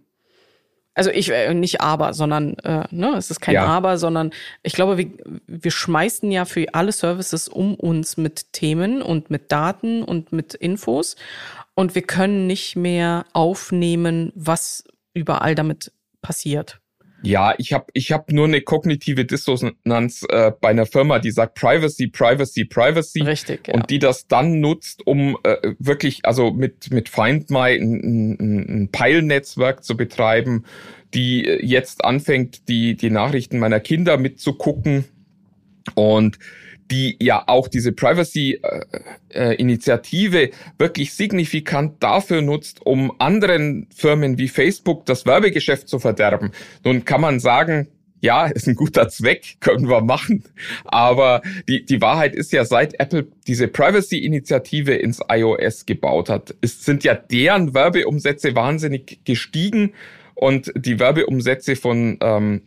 Also 0.95 1.11
ich 1.11 1.31
äh, 1.31 1.53
nicht 1.53 1.83
aber, 1.83 2.15
sondern 2.15 2.57
äh, 2.61 2.85
ne, 2.91 3.15
es 3.19 3.31
ist 3.31 3.41
kein 3.41 3.57
ja. 3.57 3.67
aber, 3.67 3.99
sondern 3.99 4.31
ich 4.63 4.73
glaube, 4.73 4.97
wir, 4.97 5.11
wir 5.47 5.71
schmeißen 5.71 6.31
ja 6.31 6.47
für 6.47 6.73
alle 6.73 6.93
Services 6.93 7.49
um 7.49 7.75
uns 7.75 8.17
mit 8.17 8.55
Themen 8.55 9.03
und 9.03 9.29
mit 9.29 9.53
Daten 9.53 10.03
und 10.03 10.33
mit 10.33 10.55
Infos 10.55 11.17
und 11.75 11.95
wir 11.95 12.03
können 12.03 12.47
nicht 12.47 12.77
mehr 12.77 13.27
aufnehmen, 13.35 14.33
was 14.35 14.85
überall 15.13 15.55
damit 15.55 15.93
passiert. 16.23 16.81
Ja, 17.27 17.55
ich 17.59 17.73
habe 17.73 17.87
ich 17.93 18.13
hab 18.13 18.31
nur 18.31 18.47
eine 18.47 18.61
kognitive 18.61 19.25
Dissonanz 19.25 20.25
äh, 20.29 20.53
bei 20.61 20.69
einer 20.69 20.87
Firma, 20.87 21.19
die 21.19 21.31
sagt 21.31 21.55
Privacy, 21.55 22.09
Privacy, 22.09 22.65
Privacy. 22.65 23.23
Richtig. 23.23 23.69
Ja. 23.69 23.75
Und 23.75 23.91
die 23.91 23.99
das 23.99 24.27
dann 24.27 24.61
nutzt, 24.61 25.07
um 25.07 25.37
äh, 25.43 25.75
wirklich, 25.79 26.25
also 26.25 26.51
mit, 26.51 26.91
mit 26.91 27.09
Find 27.09 27.51
My 27.51 27.75
ein, 27.75 28.39
ein, 28.39 28.67
ein 28.69 28.89
Peilnetzwerk 28.93 29.85
zu 29.85 29.97
betreiben, 29.97 30.65
die 31.15 31.43
jetzt 31.43 32.05
anfängt, 32.05 32.69
die, 32.69 32.97
die 32.97 33.11
Nachrichten 33.11 33.59
meiner 33.59 33.81
Kinder 33.81 34.17
mitzugucken. 34.17 35.05
Und 35.95 36.39
die 36.91 37.17
ja 37.21 37.45
auch 37.47 37.69
diese 37.69 37.93
Privacy-Initiative 37.93 40.43
äh, 40.43 40.53
wirklich 40.79 41.15
signifikant 41.15 42.03
dafür 42.03 42.43
nutzt, 42.43 42.85
um 42.85 43.13
anderen 43.19 43.87
Firmen 43.95 44.37
wie 44.39 44.49
Facebook 44.49 45.07
das 45.07 45.25
Werbegeschäft 45.27 45.89
zu 45.89 45.99
verderben. 45.99 46.53
Nun 46.85 47.05
kann 47.05 47.23
man 47.23 47.41
sagen, 47.41 47.89
ja, 48.21 48.47
ist 48.47 48.67
ein 48.67 48.75
guter 48.75 49.09
Zweck, 49.09 49.57
können 49.61 49.89
wir 49.89 50.03
machen. 50.03 50.45
Aber 50.85 51.43
die, 51.69 51.85
die 51.85 52.01
Wahrheit 52.01 52.35
ist 52.35 52.53
ja, 52.53 52.65
seit 52.65 52.99
Apple 53.01 53.29
diese 53.47 53.69
Privacy-Initiative 53.69 54.95
ins 54.95 55.21
iOS 55.29 55.87
gebaut 55.87 56.29
hat, 56.29 56.55
ist, 56.61 56.85
sind 56.85 57.05
ja 57.05 57.15
deren 57.15 57.75
Werbeumsätze 57.75 58.55
wahnsinnig 58.55 59.21
gestiegen 59.25 59.93
und 60.35 60.73
die 60.75 60.99
Werbeumsätze 60.99 61.77
von 61.77 62.19
ähm, 62.21 62.63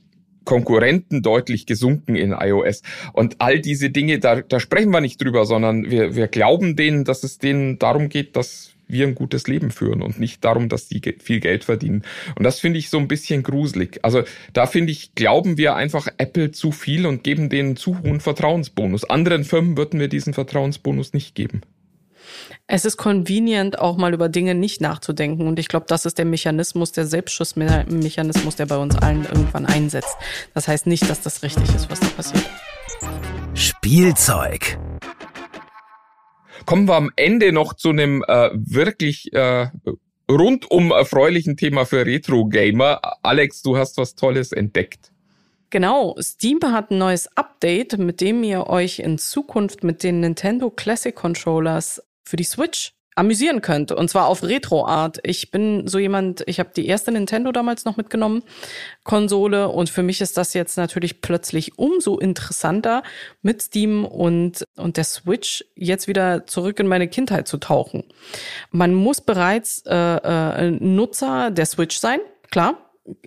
Konkurrenten 0.47 1.21
deutlich 1.21 1.67
gesunken 1.67 2.15
in 2.15 2.31
iOS. 2.31 2.81
Und 3.13 3.35
all 3.39 3.59
diese 3.59 3.91
Dinge, 3.91 4.17
da, 4.17 4.41
da 4.41 4.59
sprechen 4.59 4.89
wir 4.91 5.01
nicht 5.01 5.21
drüber, 5.21 5.45
sondern 5.45 5.91
wir, 5.91 6.15
wir 6.15 6.27
glauben 6.27 6.75
denen, 6.75 7.03
dass 7.03 7.23
es 7.23 7.37
denen 7.37 7.77
darum 7.77 8.09
geht, 8.09 8.35
dass 8.35 8.71
wir 8.87 9.05
ein 9.05 9.15
gutes 9.15 9.47
Leben 9.47 9.69
führen 9.69 10.01
und 10.01 10.19
nicht 10.19 10.45
darum, 10.45 10.69
dass 10.69 10.87
die 10.87 11.01
viel 11.19 11.41
Geld 11.41 11.65
verdienen. 11.65 12.03
Und 12.35 12.43
das 12.43 12.59
finde 12.59 12.79
ich 12.79 12.89
so 12.89 12.97
ein 12.97 13.09
bisschen 13.09 13.43
gruselig. 13.43 13.99
Also 14.03 14.23
da 14.53 14.65
finde 14.65 14.93
ich, 14.93 15.13
glauben 15.13 15.57
wir 15.57 15.75
einfach 15.75 16.07
Apple 16.17 16.51
zu 16.51 16.71
viel 16.71 17.05
und 17.05 17.23
geben 17.23 17.49
denen 17.49 17.75
zu 17.75 18.01
hohen 18.01 18.21
Vertrauensbonus. 18.21 19.03
Anderen 19.03 19.43
Firmen 19.43 19.77
würden 19.77 19.99
wir 19.99 20.07
diesen 20.07 20.33
Vertrauensbonus 20.33 21.13
nicht 21.13 21.35
geben. 21.35 21.61
Es 22.67 22.85
ist 22.85 22.97
convenient, 22.97 23.79
auch 23.79 23.97
mal 23.97 24.13
über 24.13 24.29
Dinge 24.29 24.55
nicht 24.55 24.81
nachzudenken. 24.81 25.47
Und 25.47 25.59
ich 25.59 25.67
glaube, 25.67 25.85
das 25.87 26.05
ist 26.05 26.17
der 26.17 26.25
Mechanismus, 26.25 26.91
der 26.91 27.05
Selbstschussmechanismus, 27.05 28.55
der 28.55 28.65
bei 28.65 28.77
uns 28.77 28.95
allen 28.97 29.25
irgendwann 29.25 29.65
einsetzt. 29.65 30.15
Das 30.53 30.67
heißt 30.67 30.87
nicht, 30.87 31.09
dass 31.09 31.21
das 31.21 31.43
richtig 31.43 31.73
ist, 31.73 31.89
was 31.89 31.99
da 31.99 32.07
passiert. 32.07 32.45
Spielzeug. 33.53 34.77
Kommen 36.65 36.87
wir 36.87 36.95
am 36.95 37.11
Ende 37.15 37.51
noch 37.51 37.73
zu 37.73 37.89
einem 37.89 38.23
äh, 38.27 38.49
wirklich 38.53 39.31
äh, 39.33 39.67
rundum 40.29 40.91
erfreulichen 40.91 41.55
Thema 41.55 41.85
für 41.85 42.05
Retro-Gamer. 42.05 42.99
Alex, 43.23 43.61
du 43.61 43.77
hast 43.77 43.97
was 43.97 44.15
Tolles 44.15 44.51
entdeckt. 44.51 45.11
Genau, 45.69 46.15
Steam 46.21 46.59
hat 46.63 46.91
ein 46.91 46.97
neues 46.97 47.27
Update, 47.35 47.97
mit 47.97 48.21
dem 48.21 48.41
ihr 48.43 48.67
euch 48.67 48.99
in 48.99 49.17
Zukunft 49.17 49.83
mit 49.83 50.01
den 50.01 50.21
Nintendo 50.21 50.69
Classic 50.69 51.13
Controllers 51.13 52.01
für 52.27 52.35
die 52.37 52.43
Switch 52.43 52.93
amüsieren 53.17 53.61
könnt. 53.61 53.91
Und 53.91 54.09
zwar 54.09 54.27
auf 54.27 54.43
Retro-Art. 54.43 55.19
Ich 55.23 55.49
bin 55.49 55.87
so 55.87 55.97
jemand, 55.97 56.43
ich 56.45 56.59
habe 56.59 56.69
die 56.75 56.85
erste 56.85 57.11
Nintendo 57.11 57.51
damals 57.51 57.83
noch 57.83 57.97
mitgenommen, 57.97 58.43
Konsole. 59.03 59.69
Und 59.69 59.89
für 59.89 60.03
mich 60.03 60.21
ist 60.21 60.37
das 60.37 60.53
jetzt 60.53 60.77
natürlich 60.77 61.21
plötzlich 61.21 61.79
umso 61.79 62.19
interessanter, 62.19 63.01
mit 63.41 63.61
Steam 63.61 64.05
und, 64.05 64.63
und 64.75 64.97
der 64.97 65.03
Switch 65.03 65.65
jetzt 65.75 66.07
wieder 66.07 66.45
zurück 66.45 66.79
in 66.79 66.87
meine 66.87 67.07
Kindheit 67.07 67.47
zu 67.47 67.57
tauchen. 67.57 68.03
Man 68.69 68.93
muss 68.93 69.21
bereits 69.21 69.83
äh, 69.87 69.95
äh, 69.95 70.71
Nutzer 70.71 71.49
der 71.49 71.65
Switch 71.65 71.97
sein, 71.97 72.19
klar 72.51 72.83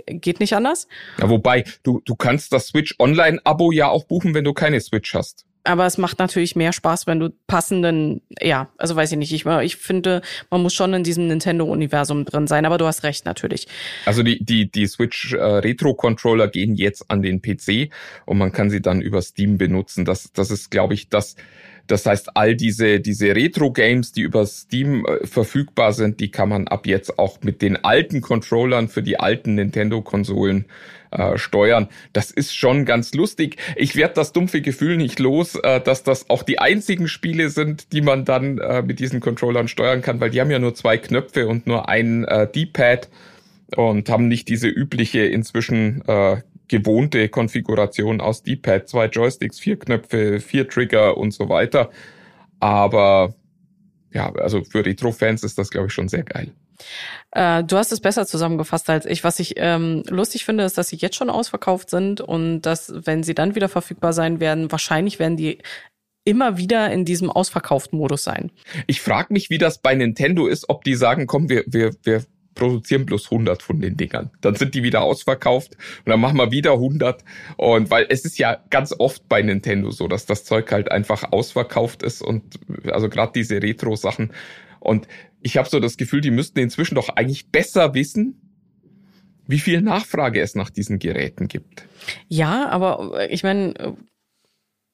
geht 0.06 0.40
nicht 0.40 0.54
anders. 0.54 0.88
Ja, 1.18 1.30
wobei, 1.30 1.64
du, 1.82 2.02
du 2.04 2.14
kannst 2.14 2.52
das 2.52 2.66
Switch 2.66 2.96
Online-Abo 2.98 3.72
ja 3.72 3.88
auch 3.88 4.04
buchen, 4.04 4.34
wenn 4.34 4.44
du 4.44 4.52
keine 4.52 4.78
Switch 4.78 5.14
hast. 5.14 5.46
Aber 5.64 5.86
es 5.86 5.98
macht 5.98 6.18
natürlich 6.18 6.56
mehr 6.56 6.72
Spaß, 6.72 7.06
wenn 7.06 7.20
du 7.20 7.30
passenden, 7.46 8.22
ja, 8.40 8.70
also 8.78 8.96
weiß 8.96 9.12
ich 9.12 9.18
nicht, 9.18 9.32
ich, 9.32 9.44
ich 9.44 9.76
finde, 9.76 10.22
man 10.50 10.62
muss 10.62 10.74
schon 10.74 10.94
in 10.94 11.04
diesem 11.04 11.26
Nintendo-Universum 11.26 12.24
drin 12.24 12.46
sein, 12.46 12.64
aber 12.64 12.78
du 12.78 12.86
hast 12.86 13.02
recht 13.02 13.26
natürlich. 13.26 13.68
Also 14.06 14.22
die, 14.22 14.42
die, 14.42 14.70
die 14.70 14.86
Switch 14.86 15.34
äh, 15.34 15.38
Retro-Controller 15.38 16.48
gehen 16.48 16.76
jetzt 16.76 17.10
an 17.10 17.20
den 17.22 17.42
PC 17.42 17.92
und 18.24 18.38
man 18.38 18.52
kann 18.52 18.70
sie 18.70 18.80
dann 18.80 19.02
über 19.02 19.20
Steam 19.20 19.58
benutzen. 19.58 20.04
Das, 20.04 20.32
das 20.32 20.50
ist, 20.50 20.70
glaube 20.70 20.94
ich, 20.94 21.08
das, 21.08 21.36
das 21.90 22.06
heißt, 22.06 22.36
all 22.36 22.54
diese, 22.54 23.00
diese 23.00 23.34
Retro-Games, 23.34 24.12
die 24.12 24.22
über 24.22 24.46
Steam 24.46 25.04
äh, 25.04 25.26
verfügbar 25.26 25.92
sind, 25.92 26.20
die 26.20 26.30
kann 26.30 26.48
man 26.48 26.68
ab 26.68 26.86
jetzt 26.86 27.18
auch 27.18 27.38
mit 27.42 27.62
den 27.62 27.84
alten 27.84 28.20
Controllern 28.20 28.88
für 28.88 29.02
die 29.02 29.18
alten 29.18 29.56
Nintendo-Konsolen 29.56 30.66
äh, 31.10 31.36
steuern. 31.38 31.88
Das 32.12 32.30
ist 32.30 32.56
schon 32.56 32.84
ganz 32.84 33.14
lustig. 33.14 33.56
Ich 33.74 33.96
werde 33.96 34.14
das 34.14 34.32
dumpfe 34.32 34.60
Gefühl 34.60 34.96
nicht 34.96 35.18
los, 35.18 35.56
äh, 35.56 35.80
dass 35.80 36.04
das 36.04 36.30
auch 36.30 36.44
die 36.44 36.60
einzigen 36.60 37.08
Spiele 37.08 37.50
sind, 37.50 37.92
die 37.92 38.00
man 38.00 38.24
dann 38.24 38.58
äh, 38.58 38.82
mit 38.82 39.00
diesen 39.00 39.20
Controllern 39.20 39.66
steuern 39.66 40.02
kann, 40.02 40.20
weil 40.20 40.30
die 40.30 40.40
haben 40.40 40.50
ja 40.50 40.58
nur 40.58 40.74
zwei 40.74 40.98
Knöpfe 40.98 41.48
und 41.48 41.66
nur 41.66 41.88
ein 41.88 42.24
äh, 42.24 42.46
D-Pad 42.50 43.08
und 43.76 44.08
haben 44.08 44.28
nicht 44.28 44.48
diese 44.48 44.68
übliche 44.68 45.20
inzwischen 45.20 46.02
äh, 46.06 46.38
gewohnte 46.70 47.28
Konfiguration 47.28 48.20
aus 48.20 48.42
D-Pad, 48.44 48.88
zwei 48.88 49.06
Joysticks, 49.06 49.58
vier 49.58 49.78
Knöpfe, 49.78 50.40
vier 50.40 50.68
Trigger 50.68 51.16
und 51.16 51.32
so 51.32 51.48
weiter. 51.48 51.90
Aber 52.60 53.34
ja, 54.12 54.32
also 54.36 54.62
für 54.62 54.86
Retro-Fans 54.86 55.42
ist 55.42 55.58
das, 55.58 55.70
glaube 55.70 55.88
ich, 55.88 55.92
schon 55.92 56.08
sehr 56.08 56.22
geil. 56.22 56.52
Äh, 57.32 57.64
du 57.64 57.76
hast 57.76 57.92
es 57.92 58.00
besser 58.00 58.24
zusammengefasst 58.24 58.88
als 58.88 59.04
ich. 59.04 59.24
Was 59.24 59.40
ich 59.40 59.54
ähm, 59.56 60.04
lustig 60.08 60.44
finde, 60.44 60.64
ist, 60.64 60.78
dass 60.78 60.88
sie 60.88 60.96
jetzt 60.96 61.16
schon 61.16 61.28
ausverkauft 61.28 61.90
sind 61.90 62.20
und 62.20 62.62
dass, 62.62 62.92
wenn 62.94 63.24
sie 63.24 63.34
dann 63.34 63.56
wieder 63.56 63.68
verfügbar 63.68 64.12
sein 64.12 64.38
werden, 64.40 64.70
wahrscheinlich 64.70 65.18
werden 65.18 65.36
die 65.36 65.58
immer 66.24 66.56
wieder 66.56 66.92
in 66.92 67.04
diesem 67.04 67.30
ausverkauften 67.30 67.98
Modus 67.98 68.22
sein. 68.22 68.52
Ich 68.86 69.00
frage 69.00 69.32
mich, 69.32 69.50
wie 69.50 69.58
das 69.58 69.80
bei 69.80 69.94
Nintendo 69.94 70.46
ist, 70.46 70.68
ob 70.68 70.84
die 70.84 70.94
sagen, 70.94 71.26
komm, 71.26 71.48
wir, 71.48 71.64
wir, 71.66 71.94
wir 72.04 72.24
produzieren 72.54 73.06
bloß 73.06 73.26
100 73.26 73.62
von 73.62 73.80
den 73.80 73.96
Dingern. 73.96 74.30
Dann 74.40 74.54
sind 74.54 74.74
die 74.74 74.82
wieder 74.82 75.02
ausverkauft 75.02 75.76
und 76.04 76.10
dann 76.10 76.20
machen 76.20 76.36
wir 76.36 76.50
wieder 76.50 76.72
100. 76.72 77.24
Und 77.56 77.90
weil 77.90 78.06
es 78.08 78.24
ist 78.24 78.38
ja 78.38 78.58
ganz 78.70 78.94
oft 78.98 79.28
bei 79.28 79.42
Nintendo 79.42 79.90
so, 79.90 80.08
dass 80.08 80.26
das 80.26 80.44
Zeug 80.44 80.70
halt 80.72 80.90
einfach 80.90 81.32
ausverkauft 81.32 82.02
ist 82.02 82.22
und 82.22 82.60
also 82.90 83.08
gerade 83.08 83.32
diese 83.34 83.62
Retro-Sachen. 83.62 84.32
Und 84.80 85.08
ich 85.42 85.56
habe 85.56 85.68
so 85.68 85.80
das 85.80 85.96
Gefühl, 85.96 86.20
die 86.20 86.30
müssten 86.30 86.58
inzwischen 86.58 86.94
doch 86.94 87.08
eigentlich 87.08 87.50
besser 87.50 87.94
wissen, 87.94 88.40
wie 89.46 89.58
viel 89.58 89.80
Nachfrage 89.82 90.40
es 90.40 90.54
nach 90.54 90.70
diesen 90.70 90.98
Geräten 90.98 91.48
gibt. 91.48 91.84
Ja, 92.28 92.68
aber 92.68 93.30
ich 93.30 93.42
meine, 93.42 93.96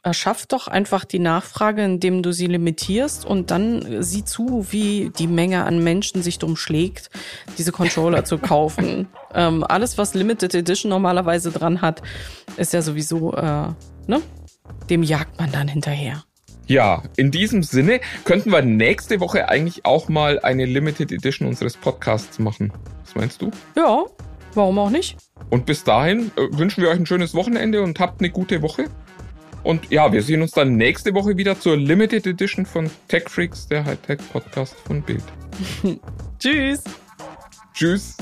Erschaff 0.06 0.46
doch 0.46 0.68
einfach 0.68 1.04
die 1.04 1.18
Nachfrage, 1.18 1.84
indem 1.84 2.22
du 2.22 2.32
sie 2.32 2.46
limitierst 2.46 3.24
und 3.26 3.50
dann 3.50 4.04
sieh 4.04 4.24
zu, 4.24 4.68
wie 4.70 5.10
die 5.18 5.26
Menge 5.26 5.64
an 5.64 5.82
Menschen 5.82 6.22
sich 6.22 6.38
drum 6.38 6.56
schlägt, 6.56 7.10
diese 7.58 7.72
Controller 7.72 8.24
zu 8.24 8.38
kaufen. 8.38 9.08
Ähm, 9.34 9.64
alles, 9.68 9.98
was 9.98 10.14
Limited 10.14 10.54
Edition 10.54 10.88
normalerweise 10.88 11.50
dran 11.50 11.82
hat, 11.82 12.00
ist 12.56 12.72
ja 12.72 12.80
sowieso, 12.80 13.34
äh, 13.34 13.68
ne? 14.06 14.22
Dem 14.88 15.02
jagt 15.02 15.38
man 15.38 15.52
dann 15.52 15.68
hinterher. 15.68 16.24
Ja, 16.66 17.02
in 17.16 17.32
diesem 17.32 17.62
Sinne 17.62 18.00
könnten 18.24 18.50
wir 18.50 18.62
nächste 18.62 19.20
Woche 19.20 19.50
eigentlich 19.50 19.84
auch 19.84 20.08
mal 20.08 20.38
eine 20.40 20.64
Limited 20.64 21.12
Edition 21.12 21.46
unseres 21.48 21.76
Podcasts 21.76 22.38
machen. 22.38 22.72
Was 23.04 23.14
meinst 23.14 23.42
du? 23.42 23.50
Ja, 23.76 24.04
warum 24.54 24.78
auch 24.78 24.90
nicht? 24.90 25.18
Und 25.50 25.66
bis 25.66 25.84
dahin 25.84 26.30
äh, 26.36 26.56
wünschen 26.56 26.82
wir 26.82 26.88
euch 26.88 26.98
ein 26.98 27.04
schönes 27.04 27.34
Wochenende 27.34 27.82
und 27.82 28.00
habt 28.00 28.22
eine 28.22 28.30
gute 28.30 28.62
Woche. 28.62 28.86
Und 29.66 29.90
ja, 29.90 30.12
wir 30.12 30.22
sehen 30.22 30.42
uns 30.42 30.52
dann 30.52 30.76
nächste 30.76 31.12
Woche 31.12 31.36
wieder 31.36 31.58
zur 31.58 31.76
Limited 31.76 32.24
Edition 32.24 32.64
von 32.64 32.88
Tech 33.08 33.24
Freaks, 33.28 33.66
der 33.66 33.84
Hightech 33.84 34.20
Podcast 34.32 34.76
von 34.86 35.02
Bild. 35.02 35.24
Tschüss. 36.38 36.84
Tschüss. 37.74 38.16